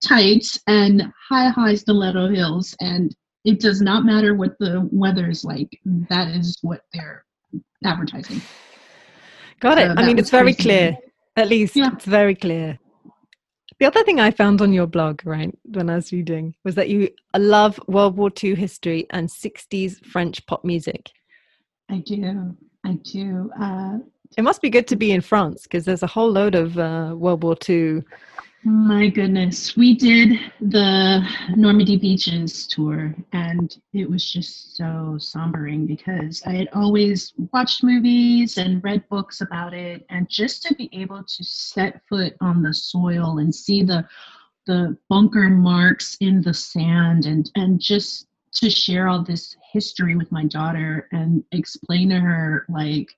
[0.05, 5.43] tights and high high stiletto heels and it does not matter what the weather is
[5.45, 5.69] like
[6.09, 7.23] that is what they're
[7.85, 8.41] advertising
[9.61, 9.87] Got it.
[9.87, 10.97] So I mean, it's very clear.
[11.37, 11.91] At least Yeah.
[11.93, 12.77] it's very clear.
[13.79, 16.89] The other thing I found on your blog, right, when I was reading, was that
[16.89, 21.09] you love World War II history and 60s French pop music.
[21.89, 23.97] i do i do uh,
[24.37, 27.13] It must be good to be in France because there's a whole load of uh,
[27.15, 28.01] World War II
[28.67, 29.77] My goodness.
[29.77, 31.23] We did the
[31.55, 38.57] Normandy Beaches tour, and it was just so sombering because I had always watched movies
[38.57, 40.03] and read books about it.
[40.09, 44.03] And just to be able to set foot on the soil and see the
[44.65, 50.31] the bunker marks in the sand and and just to share all this history with
[50.31, 53.11] my daughter and explain to her like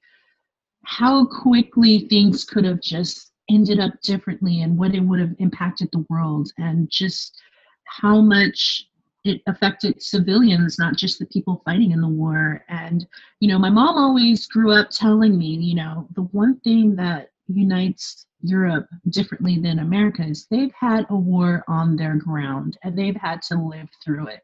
[0.84, 5.89] how quickly things could have just ended up differently and what it would have impacted
[5.91, 7.41] the world and just
[7.86, 8.88] how much
[9.24, 12.64] it affected civilians, not just the people fighting in the war.
[12.70, 13.06] And,
[13.39, 17.32] you know, my mom always grew up telling me, you know, the one thing that
[17.48, 23.16] unites Europe differently than America is they've had a war on their ground and they've
[23.16, 24.41] had to live through it.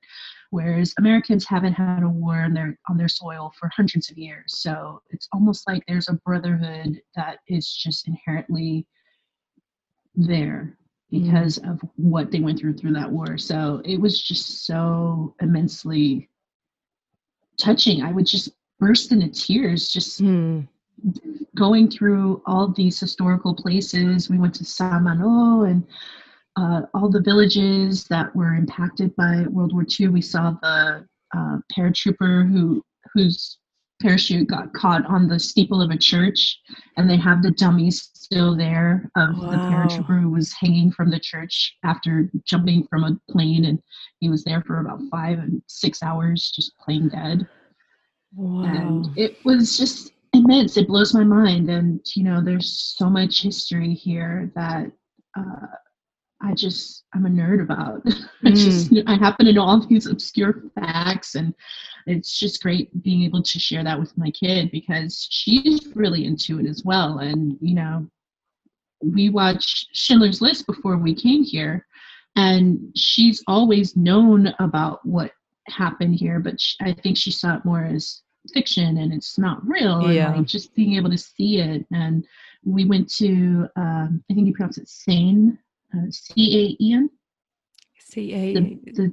[0.50, 4.60] Whereas Americans haven't had a war on their on their soil for hundreds of years.
[4.62, 8.88] So it's almost like there's a brotherhood that is just inherently
[10.16, 10.78] there
[11.12, 11.72] because mm.
[11.72, 13.38] of what they went through through that war.
[13.38, 16.30] So it was just so immensely
[17.60, 18.02] touching.
[18.02, 18.50] I would just
[18.80, 20.68] burst into tears just mm.
[21.56, 24.30] Going through all these historical places.
[24.30, 25.86] We went to Saint-Malo and
[26.56, 30.10] uh, all the villages that were impacted by World War II.
[30.10, 32.84] We saw the uh, paratrooper who
[33.14, 33.58] whose
[34.02, 36.60] parachute got caught on the steeple of a church,
[36.98, 39.52] and they have the dummy still there of wow.
[39.52, 43.80] the paratrooper who was hanging from the church after jumping from a plane, and
[44.20, 47.48] he was there for about five and six hours, just plain dead.
[48.36, 48.66] Wow.
[48.66, 50.78] And it was just immense.
[50.78, 54.92] It blows my mind, and you know, there's so much history here that.
[55.38, 55.68] Uh,
[56.46, 58.04] I just I'm a nerd about.
[58.04, 58.28] Mm.
[58.46, 61.56] I just I happen to know all these obscure facts and
[62.06, 66.60] it's just great being able to share that with my kid because she's really into
[66.60, 67.20] it as well.
[67.20, 68.08] And, you know,
[69.02, 71.86] we watched Schindler's List before we came here,
[72.36, 75.32] and she's always known about what
[75.68, 78.22] happened here, but she, I think she saw it more as
[78.54, 80.12] fiction and it's not real.
[80.12, 80.36] Yeah.
[80.36, 81.86] Like just being able to see it.
[81.92, 82.26] And
[82.66, 85.58] we went to, um, I think you pronounce it Sane,
[85.96, 87.10] uh, C A E N.
[88.00, 88.54] C A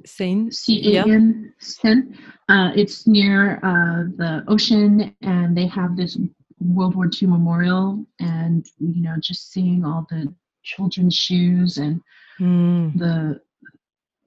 [0.05, 0.51] Seine.
[0.51, 2.15] C A N Seine.
[2.49, 6.17] Uh, it's near uh, the ocean, and they have this
[6.59, 12.01] World War II memorial, and you know, just seeing all the children's shoes and
[12.39, 12.97] mm.
[12.97, 13.41] the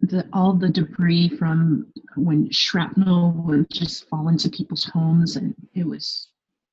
[0.09, 1.87] the all the debris from
[2.17, 6.29] when shrapnel would just fall into people's homes, and it was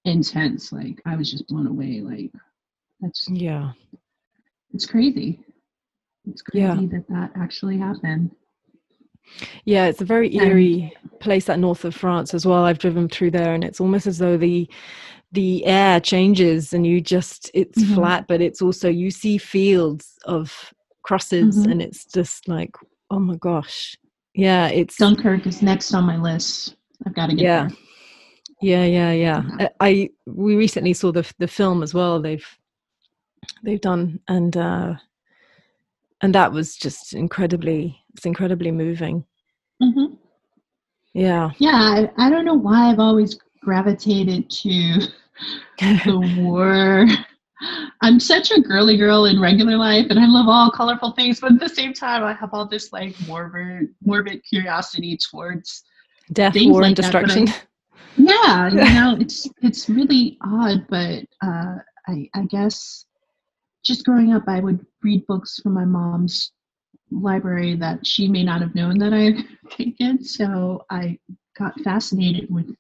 [0.06, 0.72] intense.
[0.72, 2.02] Like I was just blown away.
[2.02, 2.32] Like
[3.00, 3.72] that's yeah,
[4.74, 5.40] it's crazy.
[6.30, 6.76] It's crazy yeah.
[6.92, 8.32] that that actually happened.
[9.66, 12.66] Yeah, it's a very eerie place, that north of France as well.
[12.66, 14.70] I've driven through there, and it's almost as though the
[15.32, 17.96] the air changes, and you just it's mm-hmm.
[17.96, 20.74] flat, but it's also you see fields of
[21.04, 21.72] crosses, mm-hmm.
[21.72, 22.76] and it's just like,
[23.12, 23.96] oh my gosh,
[24.34, 26.76] yeah, it's Dunkirk is next on my list.
[27.06, 27.68] I've got to get yeah.
[27.68, 27.78] there.
[28.64, 29.68] Yeah, yeah, yeah.
[29.80, 32.20] I, we recently saw the the film as well.
[32.20, 32.48] They've
[33.64, 34.96] they've done, and uh
[36.22, 39.26] and that was just incredibly it's incredibly moving
[39.82, 40.14] mm-hmm.
[41.14, 45.00] yeah yeah I, I don't know why i've always gravitated to
[45.80, 47.06] the war
[48.02, 51.52] i'm such a girly girl in regular life and i love all colorful things but
[51.52, 55.84] at the same time i have all this like morbid morbid curiosity towards
[56.34, 57.56] death war like and destruction I,
[58.18, 61.76] yeah you know it's it's really odd but uh
[62.08, 63.06] i i guess
[63.84, 66.52] just growing up, I would read books from my mom's
[67.12, 70.24] library that she may not have known that I had taken.
[70.24, 71.18] So I
[71.58, 72.74] got fascinated with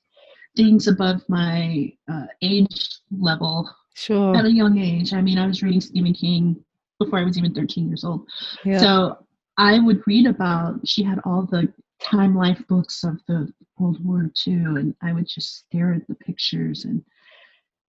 [0.55, 4.35] things above my uh, age level sure.
[4.35, 5.13] at a young age.
[5.13, 6.63] I mean, I was reading Stephen King
[6.99, 8.27] before I was even 13 years old.
[8.63, 8.79] Yeah.
[8.79, 9.25] So
[9.57, 11.71] I would read about, she had all the
[12.01, 16.15] time life books of the World War II, and I would just stare at the
[16.15, 17.03] pictures and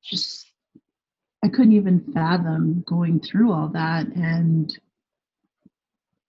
[0.03, 0.53] just
[1.45, 4.07] I couldn't even fathom going through all that.
[4.07, 4.77] And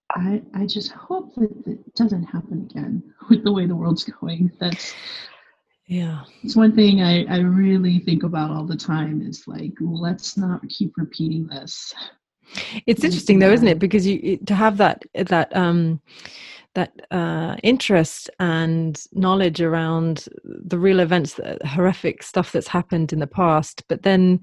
[0.09, 4.51] I, I just hope that it doesn't happen again with the way the world's going.
[4.59, 4.93] That's
[5.87, 6.23] yeah.
[6.43, 10.61] It's one thing I, I really think about all the time is like, let's not
[10.69, 11.93] keep repeating this.
[12.85, 13.79] It's interesting though, isn't it?
[13.79, 16.01] Because you to have that that um
[16.75, 23.19] that uh, interest and knowledge around the real events, the horrific stuff that's happened in
[23.19, 24.39] the past, but then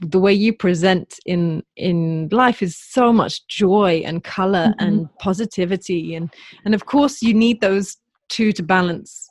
[0.00, 4.86] the way you present in in life is so much joy and color mm-hmm.
[4.86, 6.32] and positivity and
[6.64, 7.96] and of course you need those
[8.28, 9.29] two to balance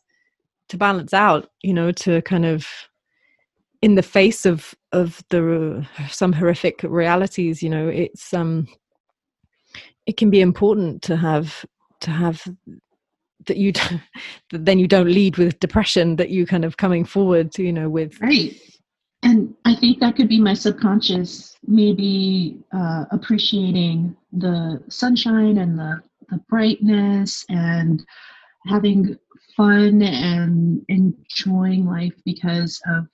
[0.70, 2.67] to balance out you know to kind of
[3.82, 8.67] in the face of of the some horrific realities you know it's um
[10.05, 11.65] it can be important to have
[12.01, 12.41] to have
[13.47, 13.72] that you
[14.51, 17.74] that then you don't lead with depression that you kind of coming forward to you
[17.74, 18.59] know with right.
[19.22, 26.01] And i think that could be my subconscious maybe uh, appreciating the sunshine and the,
[26.30, 28.03] the brightness and
[28.65, 29.17] having
[29.60, 33.05] fun and enjoying life because of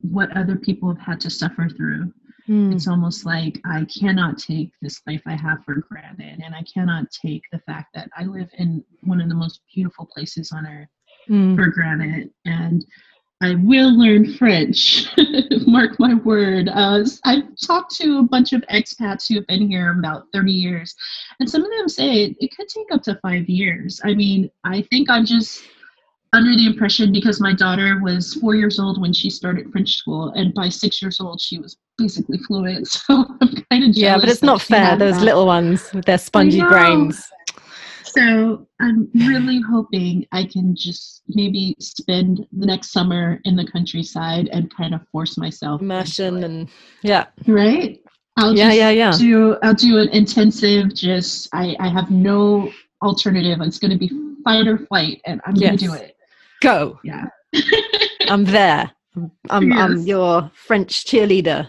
[0.00, 2.12] what other people have had to suffer through
[2.48, 2.72] Mm.
[2.72, 7.10] It's almost like I cannot take this life I have for granted, and I cannot
[7.10, 10.88] take the fact that I live in one of the most beautiful places on earth
[11.28, 11.56] mm.
[11.56, 12.30] for granted.
[12.44, 12.84] And
[13.42, 15.06] I will learn French.
[15.66, 16.70] Mark my word.
[16.72, 20.94] Uh, I've talked to a bunch of expats who have been here about 30 years,
[21.38, 24.00] and some of them say it, could take up to five years.
[24.04, 25.62] I mean, I think I'm just
[26.32, 30.30] under the impression because my daughter was four years old when she started French school,
[30.30, 32.88] and by six years old, she was basically fluent.
[33.06, 34.96] So I'm kind of yeah, but it's not fair.
[34.96, 35.24] Those that.
[35.24, 37.30] little ones with their spongy brains.
[38.16, 44.48] So I'm really hoping I can just maybe spend the next summer in the countryside
[44.52, 46.68] and kind of force myself immersion and
[47.02, 48.00] yeah, right.
[48.38, 49.12] I'll yeah, yeah, yeah.
[49.16, 50.94] Do I'll do an intensive.
[50.94, 53.58] Just I I have no alternative.
[53.60, 54.10] It's going to be
[54.44, 55.68] fight or flight, and I'm yes.
[55.68, 56.16] going to do it.
[56.62, 56.98] Go.
[57.04, 57.26] Yeah.
[58.28, 58.90] I'm there.
[59.50, 59.78] I'm, yes.
[59.78, 61.68] I'm your French cheerleader.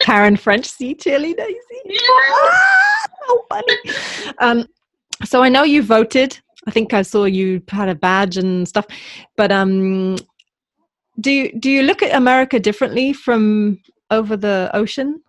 [0.00, 1.80] Karen French C cheerleader, you see?
[1.86, 2.00] Yeah.
[2.08, 3.76] Ah, so funny.
[4.38, 4.66] Um,
[5.24, 6.38] so I know you voted.
[6.66, 8.86] I think I saw you had a badge and stuff.
[9.36, 10.16] But um,
[11.20, 15.22] do you, do you look at America differently from over the ocean?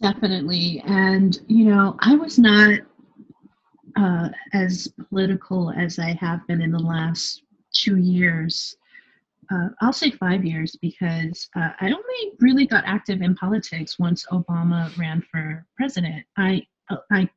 [0.00, 0.82] Definitely.
[0.86, 2.80] And you know, I was not
[3.96, 8.76] uh, as political as I have been in the last two years
[9.52, 14.24] uh, I'll say five years because uh, I only really got active in politics once
[14.32, 16.24] Obama ran for president.
[16.36, 16.66] I,
[17.10, 17.28] I,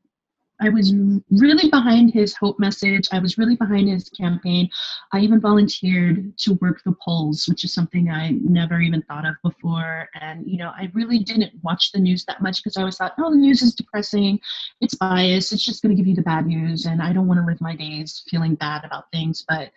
[0.62, 0.94] I was
[1.32, 3.08] really behind his hope message.
[3.12, 4.70] I was really behind his campaign.
[5.12, 9.36] I even volunteered to work the polls, which is something I never even thought of
[9.44, 10.08] before.
[10.22, 13.16] And, you know, I really didn't watch the news that much because I always thought,
[13.20, 14.40] oh, the news is depressing,
[14.80, 16.86] it's biased, it's just going to give you the bad news.
[16.86, 19.44] And I don't want to live my days feeling bad about things.
[19.48, 19.72] But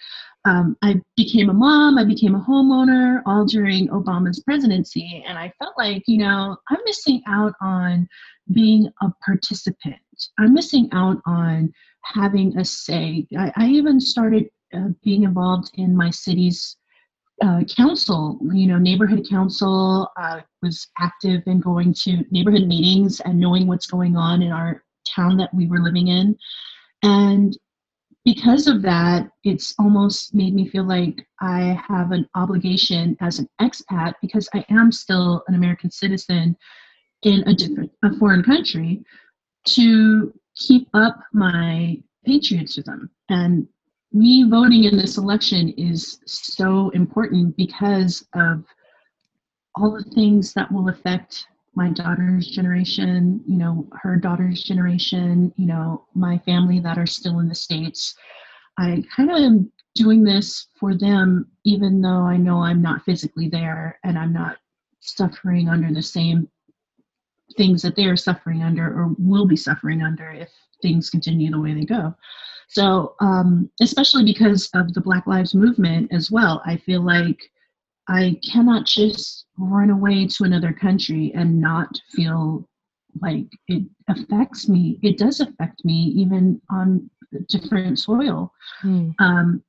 [0.44, 5.24] um, I became a mom, I became a homeowner all during Obama's presidency.
[5.26, 8.08] And I felt like, you know, I'm missing out on
[8.52, 9.96] being a participant.
[10.38, 13.26] I'm missing out on having a say.
[13.36, 16.76] I, I even started uh, being involved in my city's
[17.42, 23.38] uh, council, you know, neighborhood council, uh, was active in going to neighborhood meetings and
[23.38, 26.36] knowing what's going on in our town that we were living in.
[27.02, 27.56] And
[28.24, 33.48] because of that, it's almost made me feel like I have an obligation as an
[33.60, 36.56] expat because I am still an American citizen
[37.22, 39.02] in a different a foreign country
[39.64, 43.68] to keep up my patriotism and
[44.12, 48.64] me voting in this election is so important because of
[49.74, 55.66] all the things that will affect my daughter's generation, you know, her daughter's generation, you
[55.66, 58.16] know, my family that are still in the States.
[58.78, 63.48] I kind of am doing this for them, even though I know I'm not physically
[63.48, 64.56] there and I'm not
[65.00, 66.48] suffering under the same
[67.56, 70.50] things that they are suffering under or will be suffering under if
[70.82, 72.14] things continue the way they go.
[72.68, 77.38] So, um, especially because of the Black Lives Movement as well, I feel like
[78.08, 82.68] I cannot just run away to another country and not feel
[83.20, 84.98] like it affects me.
[85.02, 87.10] It does affect me even on
[87.48, 88.52] different soil.
[88.82, 89.14] Mm.
[89.18, 89.62] Um,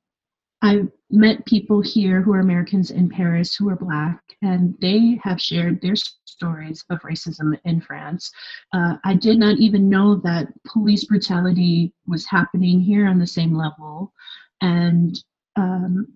[0.62, 5.40] I've met people here who are Americans in Paris who are Black, and they have
[5.40, 8.30] shared their stories of racism in France.
[8.72, 13.54] Uh, I did not even know that police brutality was happening here on the same
[13.54, 14.12] level.
[14.60, 15.18] And
[15.56, 16.08] um,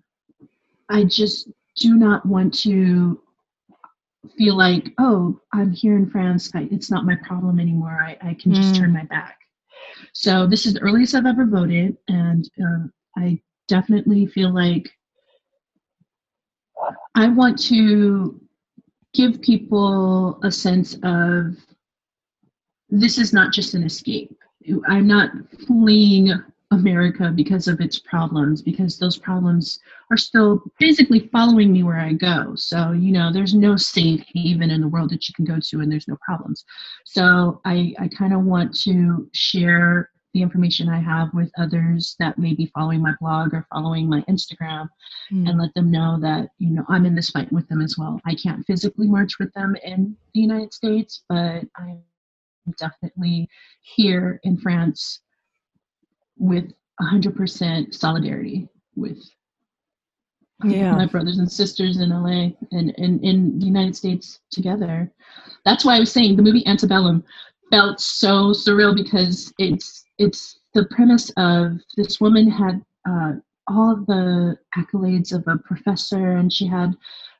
[0.89, 3.21] I just do not want to
[4.37, 6.51] feel like, oh, I'm here in France.
[6.55, 7.99] I, it's not my problem anymore.
[8.01, 8.77] I, I can just mm.
[8.77, 9.37] turn my back.
[10.13, 14.89] So this is the earliest I've ever voted, and um, I definitely feel like
[17.15, 18.39] I want to
[19.13, 21.57] give people a sense of
[22.89, 24.37] this is not just an escape.
[24.87, 25.31] I'm not
[25.65, 26.33] fleeing
[26.71, 29.79] America because of its problems, because those problems
[30.11, 32.55] are still basically following me where I go.
[32.55, 35.81] So, you know, there's no safe haven in the world that you can go to
[35.81, 36.65] and there's no problems.
[37.05, 42.37] So, I, I kind of want to share the information I have with others that
[42.37, 44.89] may be following my blog or following my Instagram
[45.31, 45.49] mm.
[45.49, 48.19] and let them know that, you know, I'm in this fight with them as well.
[48.25, 52.03] I can't physically march with them in the United States, but I'm
[52.77, 53.47] definitely
[53.95, 55.21] here in France
[56.37, 56.69] with
[57.01, 58.67] 100% solidarity
[58.97, 59.17] with
[60.65, 60.91] yeah.
[60.91, 65.09] my brothers and sisters in LA and, and in the United States together.
[65.63, 67.23] That's why I was saying the movie Antebellum
[67.71, 73.33] felt so surreal because it's it's the premise of this woman had uh,
[73.67, 76.93] all the accolades of a professor and she had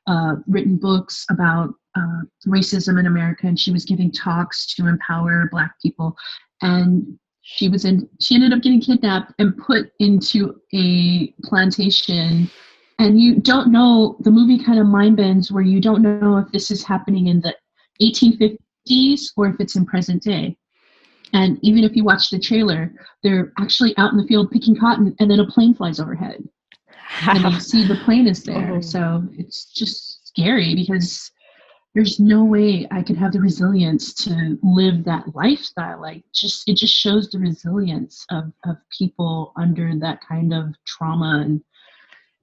[0.06, 5.48] uh, written books about uh, racism in America and she was giving talks to empower
[5.50, 6.16] black people.
[6.62, 12.50] And she was in she ended up getting kidnapped and put into a plantation.
[12.98, 16.50] And you don't know the movie kind of mind bends where you don't know if
[16.50, 17.54] this is happening in the
[18.02, 20.56] 1850s or if it's in present day
[21.32, 25.14] and even if you watch the trailer they're actually out in the field picking cotton
[25.18, 26.42] and then a plane flies overhead
[27.22, 28.80] and you see the plane is there oh.
[28.80, 31.30] so it's just scary because
[31.96, 35.98] there's no way I could have the resilience to live that lifestyle.
[35.98, 41.40] Like just it just shows the resilience of, of people under that kind of trauma
[41.42, 41.62] and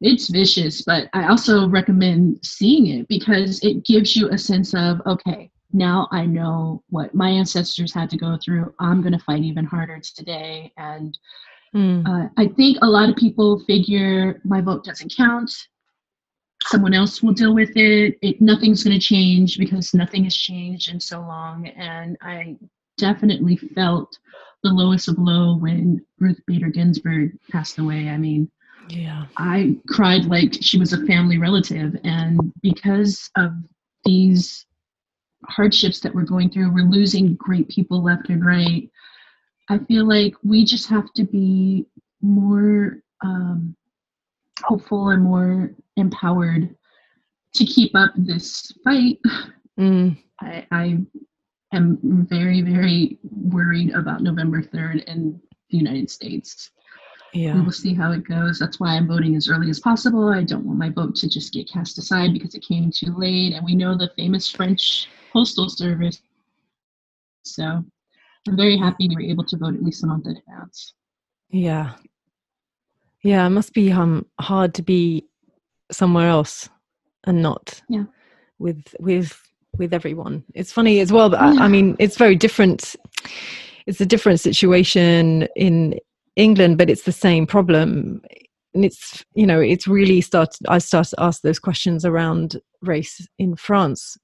[0.01, 5.01] it's vicious, but I also recommend seeing it because it gives you a sense of,
[5.05, 8.74] okay, now I know what my ancestors had to go through.
[8.80, 10.71] I'm going to fight even harder today.
[10.78, 11.17] And
[11.76, 12.07] mm.
[12.07, 15.51] uh, I think a lot of people figure my vote doesn't count
[16.67, 18.17] someone else will deal with it.
[18.21, 21.67] it nothing's going to change because nothing has changed in so long.
[21.67, 22.57] And I
[22.97, 24.17] definitely felt
[24.63, 28.09] the lowest of low when Ruth Bader Ginsburg passed away.
[28.09, 28.49] I mean,
[28.89, 31.95] yeah, I cried like she was a family relative.
[32.03, 33.51] And because of
[34.05, 34.65] these
[35.47, 38.89] hardships that we're going through, we're losing great people left and right.
[39.69, 41.85] I feel like we just have to be
[42.21, 43.75] more um,
[44.63, 46.75] hopeful and more empowered
[47.55, 49.19] to keep up this fight.
[49.79, 50.17] Mm.
[50.39, 50.97] I, I
[51.73, 51.97] am
[52.29, 56.71] very, very worried about November 3rd in the United States.
[57.34, 57.55] Yeah.
[57.55, 58.59] We will see how it goes.
[58.59, 60.29] That's why I'm voting as early as possible.
[60.29, 63.53] I don't want my vote to just get cast aside because it came too late.
[63.53, 66.21] And we know the famous French postal service.
[67.43, 67.84] So
[68.47, 70.93] I'm very happy we were able to vote at least a month in advance.
[71.49, 71.95] Yeah.
[73.23, 75.25] Yeah, it must be um hard to be
[75.91, 76.69] somewhere else
[77.23, 78.03] and not yeah.
[78.59, 79.39] with with
[79.77, 80.43] with everyone.
[80.53, 81.61] It's funny as well, but yeah.
[81.61, 82.95] I, I mean, it's very different.
[83.88, 85.99] It's a different situation in
[86.36, 88.21] England, but it's the same problem.
[88.73, 90.65] And it's you know, it's really started.
[90.67, 94.17] I started to ask those questions around race in France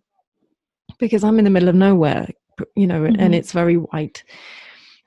[0.98, 2.28] because I'm in the middle of nowhere,
[2.76, 3.20] you know, mm-hmm.
[3.20, 4.24] and it's very white,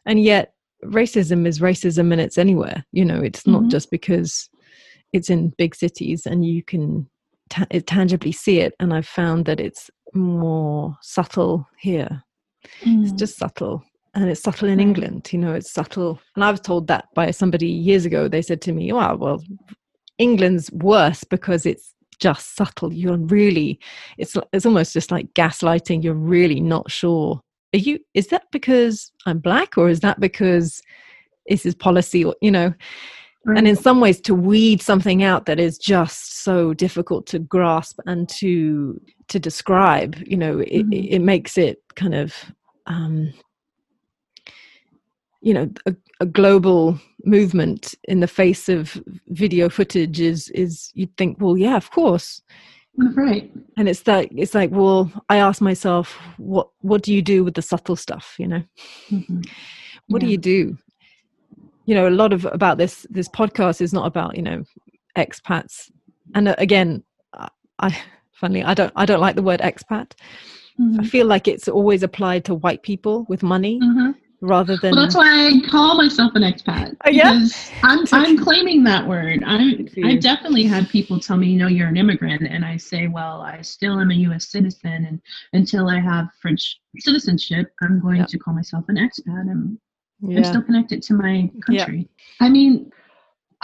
[0.06, 3.68] and yet racism is racism and it's anywhere you know it's not mm-hmm.
[3.68, 4.50] just because
[5.12, 7.08] it's in big cities and you can
[7.50, 12.22] ta- tangibly see it and i've found that it's more subtle here
[12.84, 13.02] mm.
[13.02, 13.82] it's just subtle
[14.14, 16.20] and it's subtle in england you know it's subtle.
[16.34, 18.28] And i was told that by somebody years ago.
[18.28, 19.42] They said to me wow well
[20.18, 22.92] england's worse because it's just subtle.
[22.92, 23.78] You're really
[24.16, 26.04] it's it's almost just like gaslighting.
[26.04, 27.40] You're really not sure.
[27.74, 30.80] Are you is that because i'm black or is that because
[31.48, 32.72] this is policy or you know?
[33.44, 33.58] Right.
[33.58, 37.98] and in some ways to weed something out that is just so difficult to grasp
[38.06, 40.92] and to to describe you know it, mm-hmm.
[40.92, 42.32] it makes it kind of
[42.86, 43.32] um
[45.42, 51.14] you know a, a, global movement in the face of video footage is is you'd
[51.16, 52.40] think well yeah of course.
[52.98, 53.50] Right.
[53.78, 57.54] And it's that it's like well i ask myself what what do you do with
[57.54, 58.62] the subtle stuff you know?
[59.10, 59.40] Mm-hmm.
[60.08, 60.26] what yeah.
[60.26, 60.78] do you do?
[61.86, 64.64] You know a lot of about this this podcast is not about you know
[65.16, 65.90] expats.
[66.34, 67.02] And uh, again
[67.78, 70.12] i funny i don't i don't like the word expat.
[70.80, 71.00] Mm-hmm.
[71.00, 73.80] i feel like it's always applied to white people with money.
[73.80, 74.90] Mm-hmm rather than.
[74.90, 76.96] Well, that's why I call myself an expat.
[77.06, 77.46] Oh, yeah,
[77.82, 79.42] I'm I'm claiming that word.
[79.46, 83.06] I I definitely had people tell me, you know, you're an immigrant, and I say,
[83.06, 84.48] well, I still am a U.S.
[84.48, 85.22] citizen, and
[85.54, 88.26] until I have French citizenship, I'm going yeah.
[88.26, 89.50] to call myself an expat.
[89.50, 89.80] I'm
[90.20, 90.38] yeah.
[90.38, 92.08] I'm still connected to my country.
[92.08, 92.46] Yeah.
[92.46, 92.92] I mean,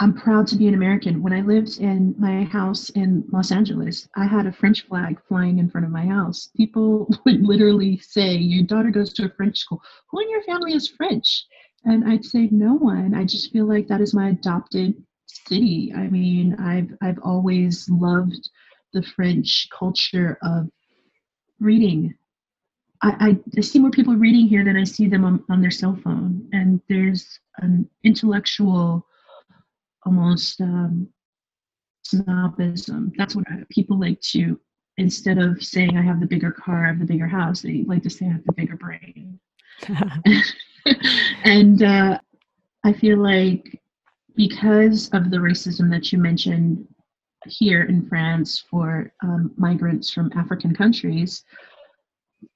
[0.01, 1.21] I'm proud to be an American.
[1.21, 5.59] When I lived in my house in Los Angeles, I had a French flag flying
[5.59, 6.49] in front of my house.
[6.55, 9.81] People would literally say, Your daughter goes to a French school.
[10.09, 11.45] Who in your family is French?
[11.83, 13.13] And I'd say, No one.
[13.13, 14.95] I just feel like that is my adopted
[15.25, 15.91] city.
[15.93, 18.49] I mean, I've I've always loved
[18.93, 20.69] the French culture of
[21.59, 22.15] reading.
[23.01, 25.97] I, I, see more people reading here than I see them on, on their cell
[26.03, 26.49] phone.
[26.51, 29.05] And there's an intellectual
[30.05, 31.07] almost um,
[32.05, 33.11] snobism.
[33.17, 34.59] That's what people like to,
[34.97, 38.03] instead of saying I have the bigger car, I have the bigger house, they like
[38.03, 39.39] to say I have the bigger brain.
[41.43, 42.19] and uh,
[42.83, 43.81] I feel like
[44.35, 46.87] because of the racism that you mentioned
[47.45, 51.43] here in France for um, migrants from African countries,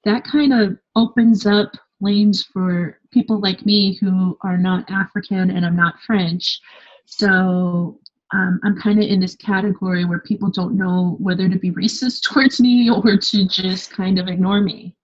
[0.05, 1.71] that kind of opens up
[2.01, 6.59] lanes for people like me who are not African and I'm not French.
[7.05, 7.99] So
[8.33, 12.21] um, I'm kind of in this category where people don't know whether to be racist
[12.31, 14.95] towards me or to just kind of ignore me.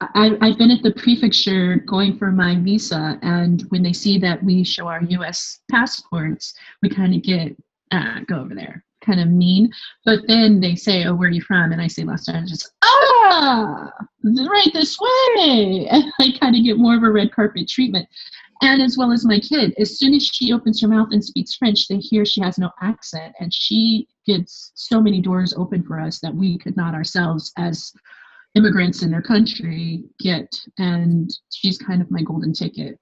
[0.00, 4.42] I, I've been at the prefecture going for my visa, and when they see that
[4.42, 7.56] we show our US passports, we kind of get,
[7.92, 9.70] uh, go over there, kind of mean.
[10.04, 11.72] But then they say, Oh, where are you from?
[11.72, 12.70] And I say Los Angeles,
[13.28, 14.98] right this
[15.36, 15.86] way.
[15.90, 18.08] And I kind of get more of a red carpet treatment.
[18.62, 21.54] And as well as my kid, as soon as she opens her mouth and speaks
[21.54, 23.34] French, they hear she has no accent.
[23.38, 27.92] And she gets so many doors open for us that we could not ourselves as
[28.56, 30.48] immigrants in their country get
[30.78, 32.98] and she's kind of my golden ticket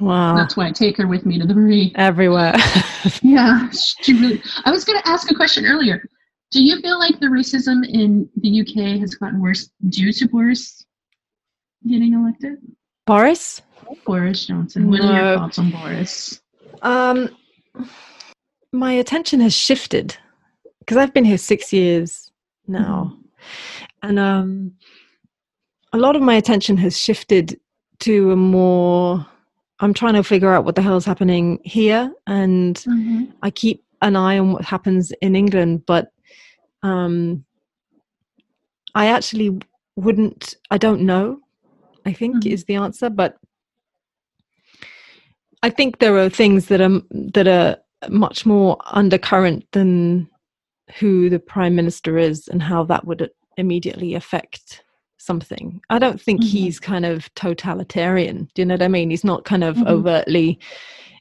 [0.00, 2.54] wow that's why i take her with me to the mairie everywhere
[3.22, 6.04] yeah she really i was going to ask a question earlier
[6.52, 10.84] do you feel like the racism in the uk has gotten worse due to boris
[11.88, 12.58] getting elected
[13.06, 13.62] boris
[14.06, 15.12] boris johnson what no.
[15.12, 16.40] are your thoughts on boris
[16.82, 17.28] um
[18.72, 20.16] my attention has shifted
[20.78, 22.30] because i've been here six years
[22.66, 24.08] now mm-hmm.
[24.08, 24.72] and um
[25.92, 27.58] a lot of my attention has shifted
[27.98, 29.26] to a more
[29.82, 33.24] I'm trying to figure out what the hell is happening here, and mm-hmm.
[33.42, 36.12] I keep an eye on what happens in England, but
[36.82, 37.44] um,
[38.94, 39.58] I actually
[39.96, 40.56] wouldn't.
[40.70, 41.38] I don't know.
[42.04, 42.52] I think mm-hmm.
[42.52, 43.36] is the answer, but
[45.62, 47.00] I think there are things that are
[47.34, 47.76] that are
[48.08, 50.28] much more undercurrent than
[50.98, 54.82] who the prime minister is and how that would immediately affect
[55.18, 55.80] something.
[55.88, 56.48] I don't think mm-hmm.
[56.48, 58.48] he's kind of totalitarian.
[58.54, 59.10] Do you know what I mean?
[59.10, 59.86] He's not kind of mm-hmm.
[59.86, 60.58] overtly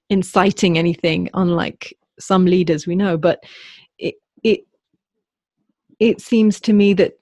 [0.10, 3.18] inciting anything, unlike some leaders we know.
[3.18, 3.44] But
[6.02, 7.20] it seems to me that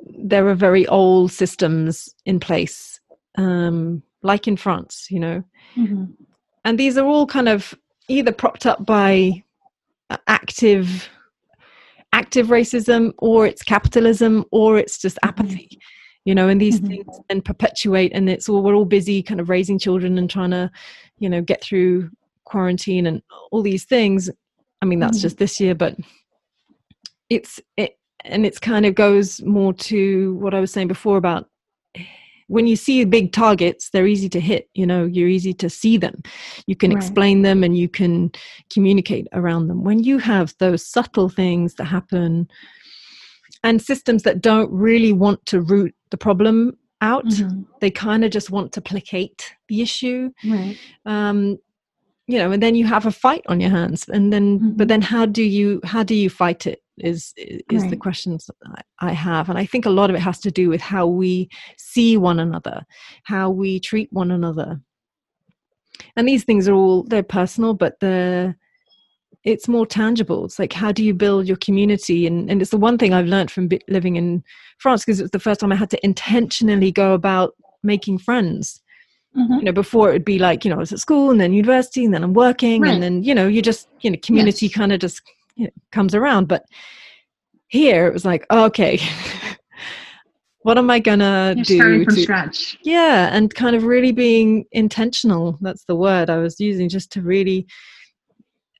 [0.00, 2.98] there are very old systems in place,
[3.36, 5.44] um, like in France, you know,
[5.76, 6.06] mm-hmm.
[6.64, 7.74] and these are all kind of
[8.08, 9.44] either propped up by
[10.26, 11.08] active
[12.12, 15.30] active racism or it's capitalism or it's just mm-hmm.
[15.30, 15.80] apathy
[16.24, 17.02] you know and these mm-hmm.
[17.02, 20.50] things then perpetuate and it's all we're all busy kind of raising children and trying
[20.50, 20.70] to
[21.18, 22.08] you know get through
[22.44, 23.20] quarantine and
[23.50, 24.30] all these things
[24.80, 25.22] i mean that's mm-hmm.
[25.22, 25.96] just this year but
[27.30, 31.48] it's it and it's kind of goes more to what i was saying before about
[32.48, 35.96] when you see big targets they're easy to hit you know you're easy to see
[35.96, 36.22] them
[36.66, 37.02] you can right.
[37.02, 38.30] explain them and you can
[38.72, 42.48] communicate around them when you have those subtle things that happen
[43.62, 47.62] and systems that don't really want to root the problem out mm-hmm.
[47.80, 50.78] they kind of just want to placate the issue right.
[51.06, 51.58] um,
[52.26, 54.70] you know and then you have a fight on your hands and then mm-hmm.
[54.76, 57.90] but then how do you how do you fight it is is right.
[57.90, 58.48] the questions
[59.00, 61.48] I, have and i think a lot of it has to do with how we
[61.76, 62.84] see one another
[63.24, 64.80] how we treat one another
[66.16, 68.56] and these things are all they're personal but they're
[69.42, 72.76] it's more tangible it's like how do you build your community and, and it's the
[72.76, 74.42] one thing i've learned from living in
[74.78, 78.80] france because it was the first time i had to intentionally go about making friends
[79.36, 79.54] mm-hmm.
[79.54, 81.52] you know before it would be like you know i was at school and then
[81.52, 82.94] university and then i'm working right.
[82.94, 84.74] and then you know you just you know community yes.
[84.74, 85.20] kind of just
[85.56, 86.64] know, comes around but
[87.68, 89.00] here it was like okay
[90.62, 94.64] what am i gonna You're do from to, scratch yeah and kind of really being
[94.72, 97.66] intentional that's the word i was using just to really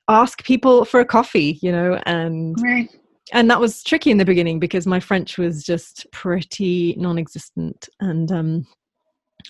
[0.07, 2.89] ask people for a coffee, you know, and right.
[3.33, 8.31] and that was tricky in the beginning because my French was just pretty non-existent, and
[8.31, 8.67] um,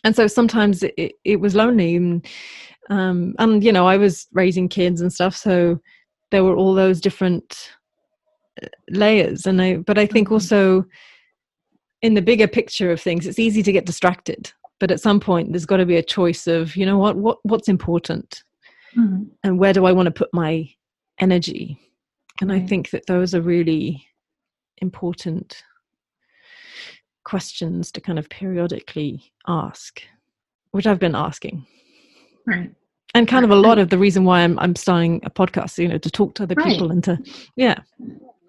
[0.03, 2.26] and so sometimes it, it was lonely, and
[2.89, 5.80] um, and you know I was raising kids and stuff, so
[6.32, 7.71] there were all those different
[8.61, 10.36] uh, layers, and I but I think mm-hmm.
[10.36, 10.86] also
[12.01, 14.51] in the bigger picture of things, it's easy to get distracted.
[14.80, 17.38] But at some point, there's got to be a choice of, you know what, what
[17.43, 18.43] what's important,
[18.95, 19.23] mm-hmm.
[19.43, 20.69] and where do I want to put my
[21.19, 21.80] energy?
[22.41, 22.61] And right.
[22.61, 24.05] I think that those are really
[24.80, 25.63] important
[27.23, 30.01] questions to kind of periodically ask,
[30.71, 31.65] which I've been asking.
[32.45, 32.71] Right.
[33.16, 35.88] And kind of a lot of the reason why I'm I'm starting a podcast, you
[35.88, 36.68] know, to talk to other right.
[36.68, 37.18] people and to
[37.55, 37.80] yeah.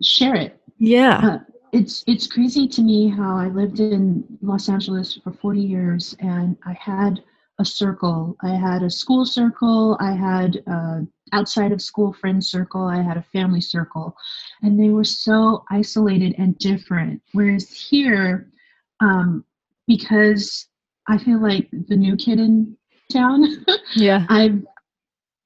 [0.03, 0.61] Share it.
[0.79, 1.19] Yeah.
[1.23, 1.39] Uh,
[1.73, 6.57] it's it's crazy to me how I lived in Los Angeles for 40 years and
[6.67, 7.23] I had
[7.59, 8.37] a circle.
[8.43, 13.17] I had a school circle, I had a outside of school friend circle, I had
[13.17, 14.17] a family circle,
[14.62, 17.23] and they were so isolated and different.
[17.33, 18.51] Whereas here,
[19.01, 19.45] um,
[19.87, 20.67] because
[21.09, 22.77] I feel like the new kid in
[23.13, 23.45] town.
[23.95, 24.27] Yeah.
[24.29, 24.63] I've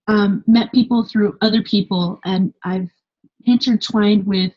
[0.09, 2.89] um, met people through other people, and I've
[3.45, 4.53] intertwined with,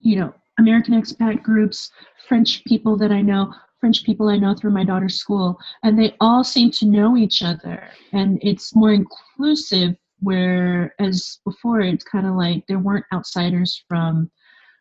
[0.00, 1.90] you know, American expat groups,
[2.28, 6.14] French people that I know, French people I know through my daughter's school, and they
[6.20, 9.96] all seem to know each other, and it's more inclusive.
[10.20, 14.30] Whereas before, it's kind of like there weren't outsiders from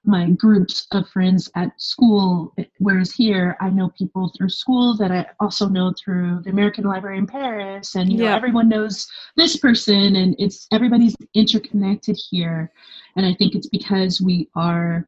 [0.07, 2.55] my groups of friends at school.
[2.79, 7.17] Whereas here, I know people through school that I also know through the American Library
[7.17, 12.71] in Paris, and you know everyone knows this person, and it's everybody's interconnected here.
[13.17, 15.07] And I think it's because we are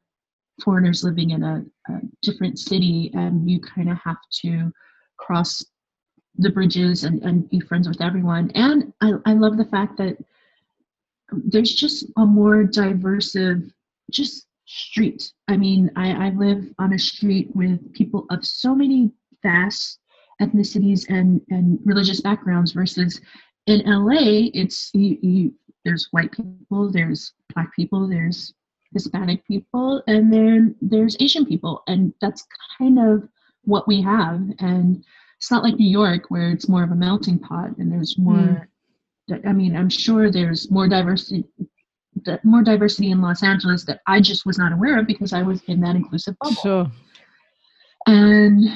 [0.64, 4.72] foreigners living in a, a different city, and you kind of have to
[5.18, 5.64] cross
[6.38, 8.52] the bridges and, and be friends with everyone.
[8.56, 10.18] And I, I love the fact that
[11.32, 13.36] there's just a more diverse,
[14.12, 15.32] just street.
[15.48, 19.12] I mean, I, I live on a street with people of so many
[19.42, 20.00] vast
[20.42, 23.20] ethnicities and, and religious backgrounds versus
[23.66, 25.54] in LA, it's you, you
[25.86, 28.54] there's white people, there's black people, there's
[28.94, 32.46] Hispanic people, and then there's Asian people, and that's
[32.78, 33.28] kind of
[33.64, 34.42] what we have.
[34.60, 35.04] And
[35.38, 38.24] it's not like New York where it's more of a melting pot, and there's hmm.
[38.24, 38.70] more.
[39.46, 41.44] I mean, I'm sure there's more diversity,
[42.44, 45.62] more diversity in Los Angeles that I just was not aware of because I was
[45.68, 46.92] in that inclusive bubble Sure.
[48.08, 48.70] and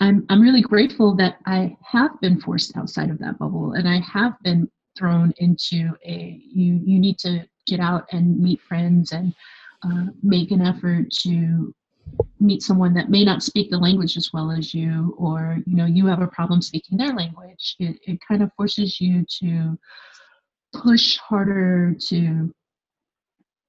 [0.00, 3.98] I'm I'm really grateful that I have been forced outside of that bubble, and I
[4.00, 9.34] have been thrown into a you you need to get out and meet friends and
[9.82, 11.74] uh, make an effort to
[12.40, 15.86] meet someone that may not speak the language as well as you, or you know
[15.86, 17.74] you have a problem speaking their language.
[17.80, 19.78] It it kind of forces you to
[20.72, 22.54] push harder to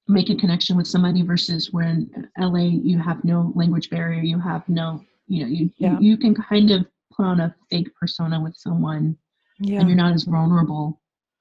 [0.10, 4.68] make a connection with somebody versus when LA you have no language barrier, you have
[4.68, 6.00] no you know you Yeah.
[6.00, 9.18] you, you can kind of put on a fake persona with someone
[9.60, 9.80] Yeah.
[9.80, 11.00] and you're not as vulnerable.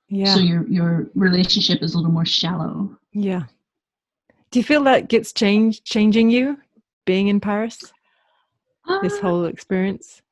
[0.08, 0.34] Yeah.
[0.34, 2.96] So your your relationship is a little more shallow.
[3.12, 3.44] yeah.
[4.50, 6.58] Do you feel that gets changed, changing you
[7.04, 7.78] being in Paris?
[9.02, 10.22] This Uh, whole experience?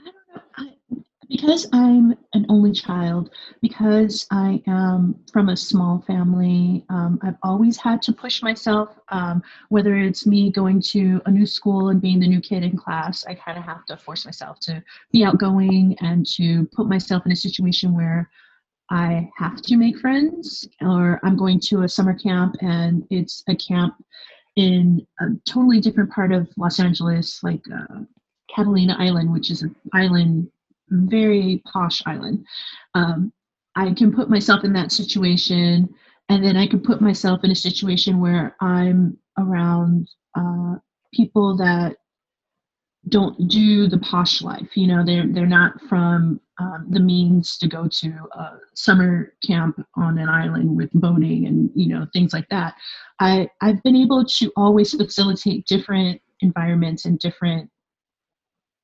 [0.00, 0.42] I don't know.
[0.56, 3.30] I, because I'm an only child,
[3.62, 8.90] because I am from a small family, um, I've always had to push myself.
[9.08, 12.76] Um, whether it's me going to a new school and being the new kid in
[12.76, 17.24] class, I kind of have to force myself to be outgoing and to put myself
[17.24, 18.28] in a situation where
[18.90, 23.56] I have to make friends, or I'm going to a summer camp and it's a
[23.56, 23.94] camp
[24.56, 28.00] in a totally different part of Los Angeles, like uh,
[28.54, 30.50] Catalina Island, which is an island,
[30.90, 32.44] very posh island.
[32.94, 33.32] Um,
[33.74, 35.88] I can put myself in that situation,
[36.28, 40.76] and then I can put myself in a situation where I'm around uh,
[41.14, 41.96] people that
[43.08, 44.76] don't do the posh life.
[44.76, 49.84] You know, they're they're not from um, the means to go to a summer camp
[49.96, 52.74] on an island with boating and you know things like that.
[53.18, 57.70] I I've been able to always facilitate different environments and different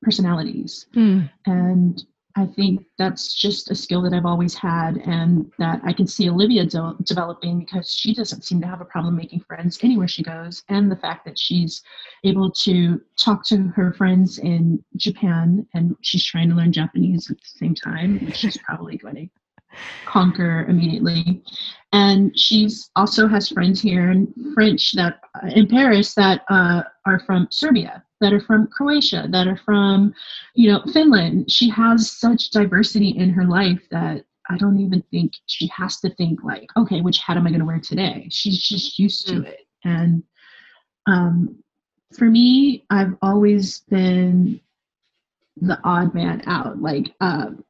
[0.02, 1.22] personalities Hmm.
[1.46, 2.04] and
[2.36, 6.30] I think that's just a skill that I've always had, and that I can see
[6.30, 10.22] Olivia de- developing because she doesn't seem to have a problem making friends anywhere she
[10.22, 11.82] goes, and the fact that she's
[12.22, 17.38] able to talk to her friends in Japan, and she's trying to learn Japanese at
[17.38, 19.28] the same time, which she's probably going to
[20.06, 21.42] conquer immediately.
[21.92, 25.20] And she's also has friends here in French that
[25.56, 30.12] in Paris that uh, are from Serbia, that are from Croatia, that are from
[30.54, 31.50] you know Finland.
[31.50, 36.10] She has such diversity in her life that I don't even think she has to
[36.14, 38.28] think like, okay, which hat am I going to wear today?
[38.30, 39.44] She's just used to Mm.
[39.46, 39.66] it.
[39.84, 40.22] And
[41.06, 41.62] um,
[42.16, 44.60] for me, I've always been
[45.60, 46.80] the odd man out.
[46.80, 47.62] Like, um,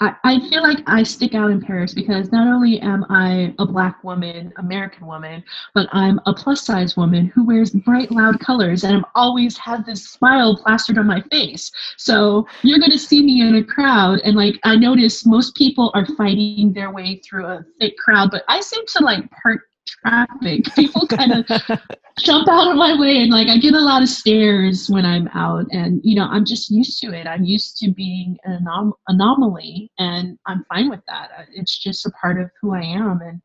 [0.00, 4.02] I, feel like I stick out in Paris because not only am I a black
[4.02, 5.44] woman, American woman,
[5.74, 9.84] but I'm a plus size woman who wears bright, loud colors and I'm always have
[9.84, 11.70] this smile plastered on my face.
[11.98, 15.90] So you're going to see me in a crowd, and like I notice most people
[15.94, 20.64] are fighting their way through a thick crowd, but I seem to like part traffic.
[20.74, 21.46] People kind of
[22.18, 25.28] jump out of my way and like I get a lot of stares when I'm
[25.28, 27.26] out and you know I'm just used to it.
[27.26, 31.30] I'm used to being an anom- anomaly and I'm fine with that.
[31.54, 33.40] It's just a part of who I am and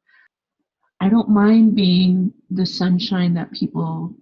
[1.01, 4.13] I don't mind being the sunshine that people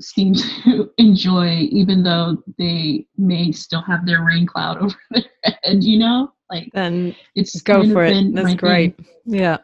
[0.00, 5.82] seem to enjoy even though they may still have their rain cloud over their head,
[5.82, 6.32] you know?
[6.50, 8.34] Like then it's go for it.
[8.34, 8.96] That's great.
[8.96, 9.06] thing.
[9.24, 9.58] Yeah.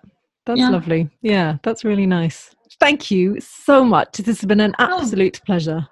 [0.47, 0.71] That's Yeah.
[0.71, 1.09] lovely.
[1.23, 2.55] Yeah, that's really nice.
[2.81, 4.19] Thank you so much.
[4.19, 4.99] This has been an Oh.
[4.99, 5.87] absolute pleasure.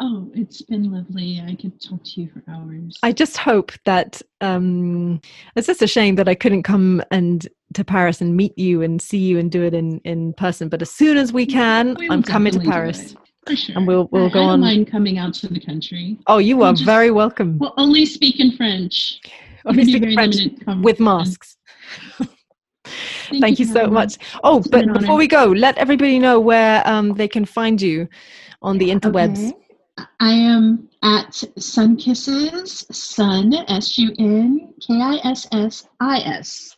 [0.00, 1.40] Oh, it's been lovely.
[1.46, 2.98] I could talk to you for hours.
[3.04, 5.20] I just hope that um,
[5.54, 9.00] it's just a shame that I couldn't come and to Paris and meet you and
[9.00, 10.68] see you and do it in in person.
[10.68, 13.14] But as soon as we can, We I'm coming to Paris.
[13.46, 13.76] For sure.
[13.76, 16.16] And we'll- we'll I, go I don't on- mind coming out to the country.
[16.26, 17.58] Oh, you We'll are just- very welcome.
[17.58, 19.20] We'll only speak in French.
[19.66, 20.36] Only speak very French
[20.82, 21.56] with masks.
[23.40, 24.18] Thank, you, so much.
[24.42, 25.16] Oh, It's but before honor.
[25.16, 28.08] we go, let everybody know where um, they can find you
[28.60, 29.50] on the interwebs.
[29.50, 30.06] Okay.
[30.20, 36.76] I am at Sun Kisses, Sun, S U N K I S S I S.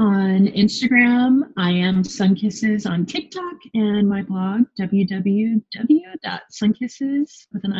[0.00, 7.74] On Instagram, I am Sunkisses on TikTok and my blog, www.sunkisses with an.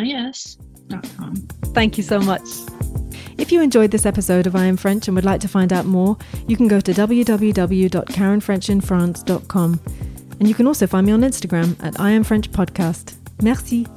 [1.75, 2.47] Thank you so much.
[3.37, 5.87] If you enjoyed this episode of I Am French and would like to find out
[5.87, 9.81] more, you can go to www.karenfrenchinfrance.com.
[10.39, 13.17] And you can also find me on Instagram at I Am French Podcast.
[13.43, 13.89] Merci.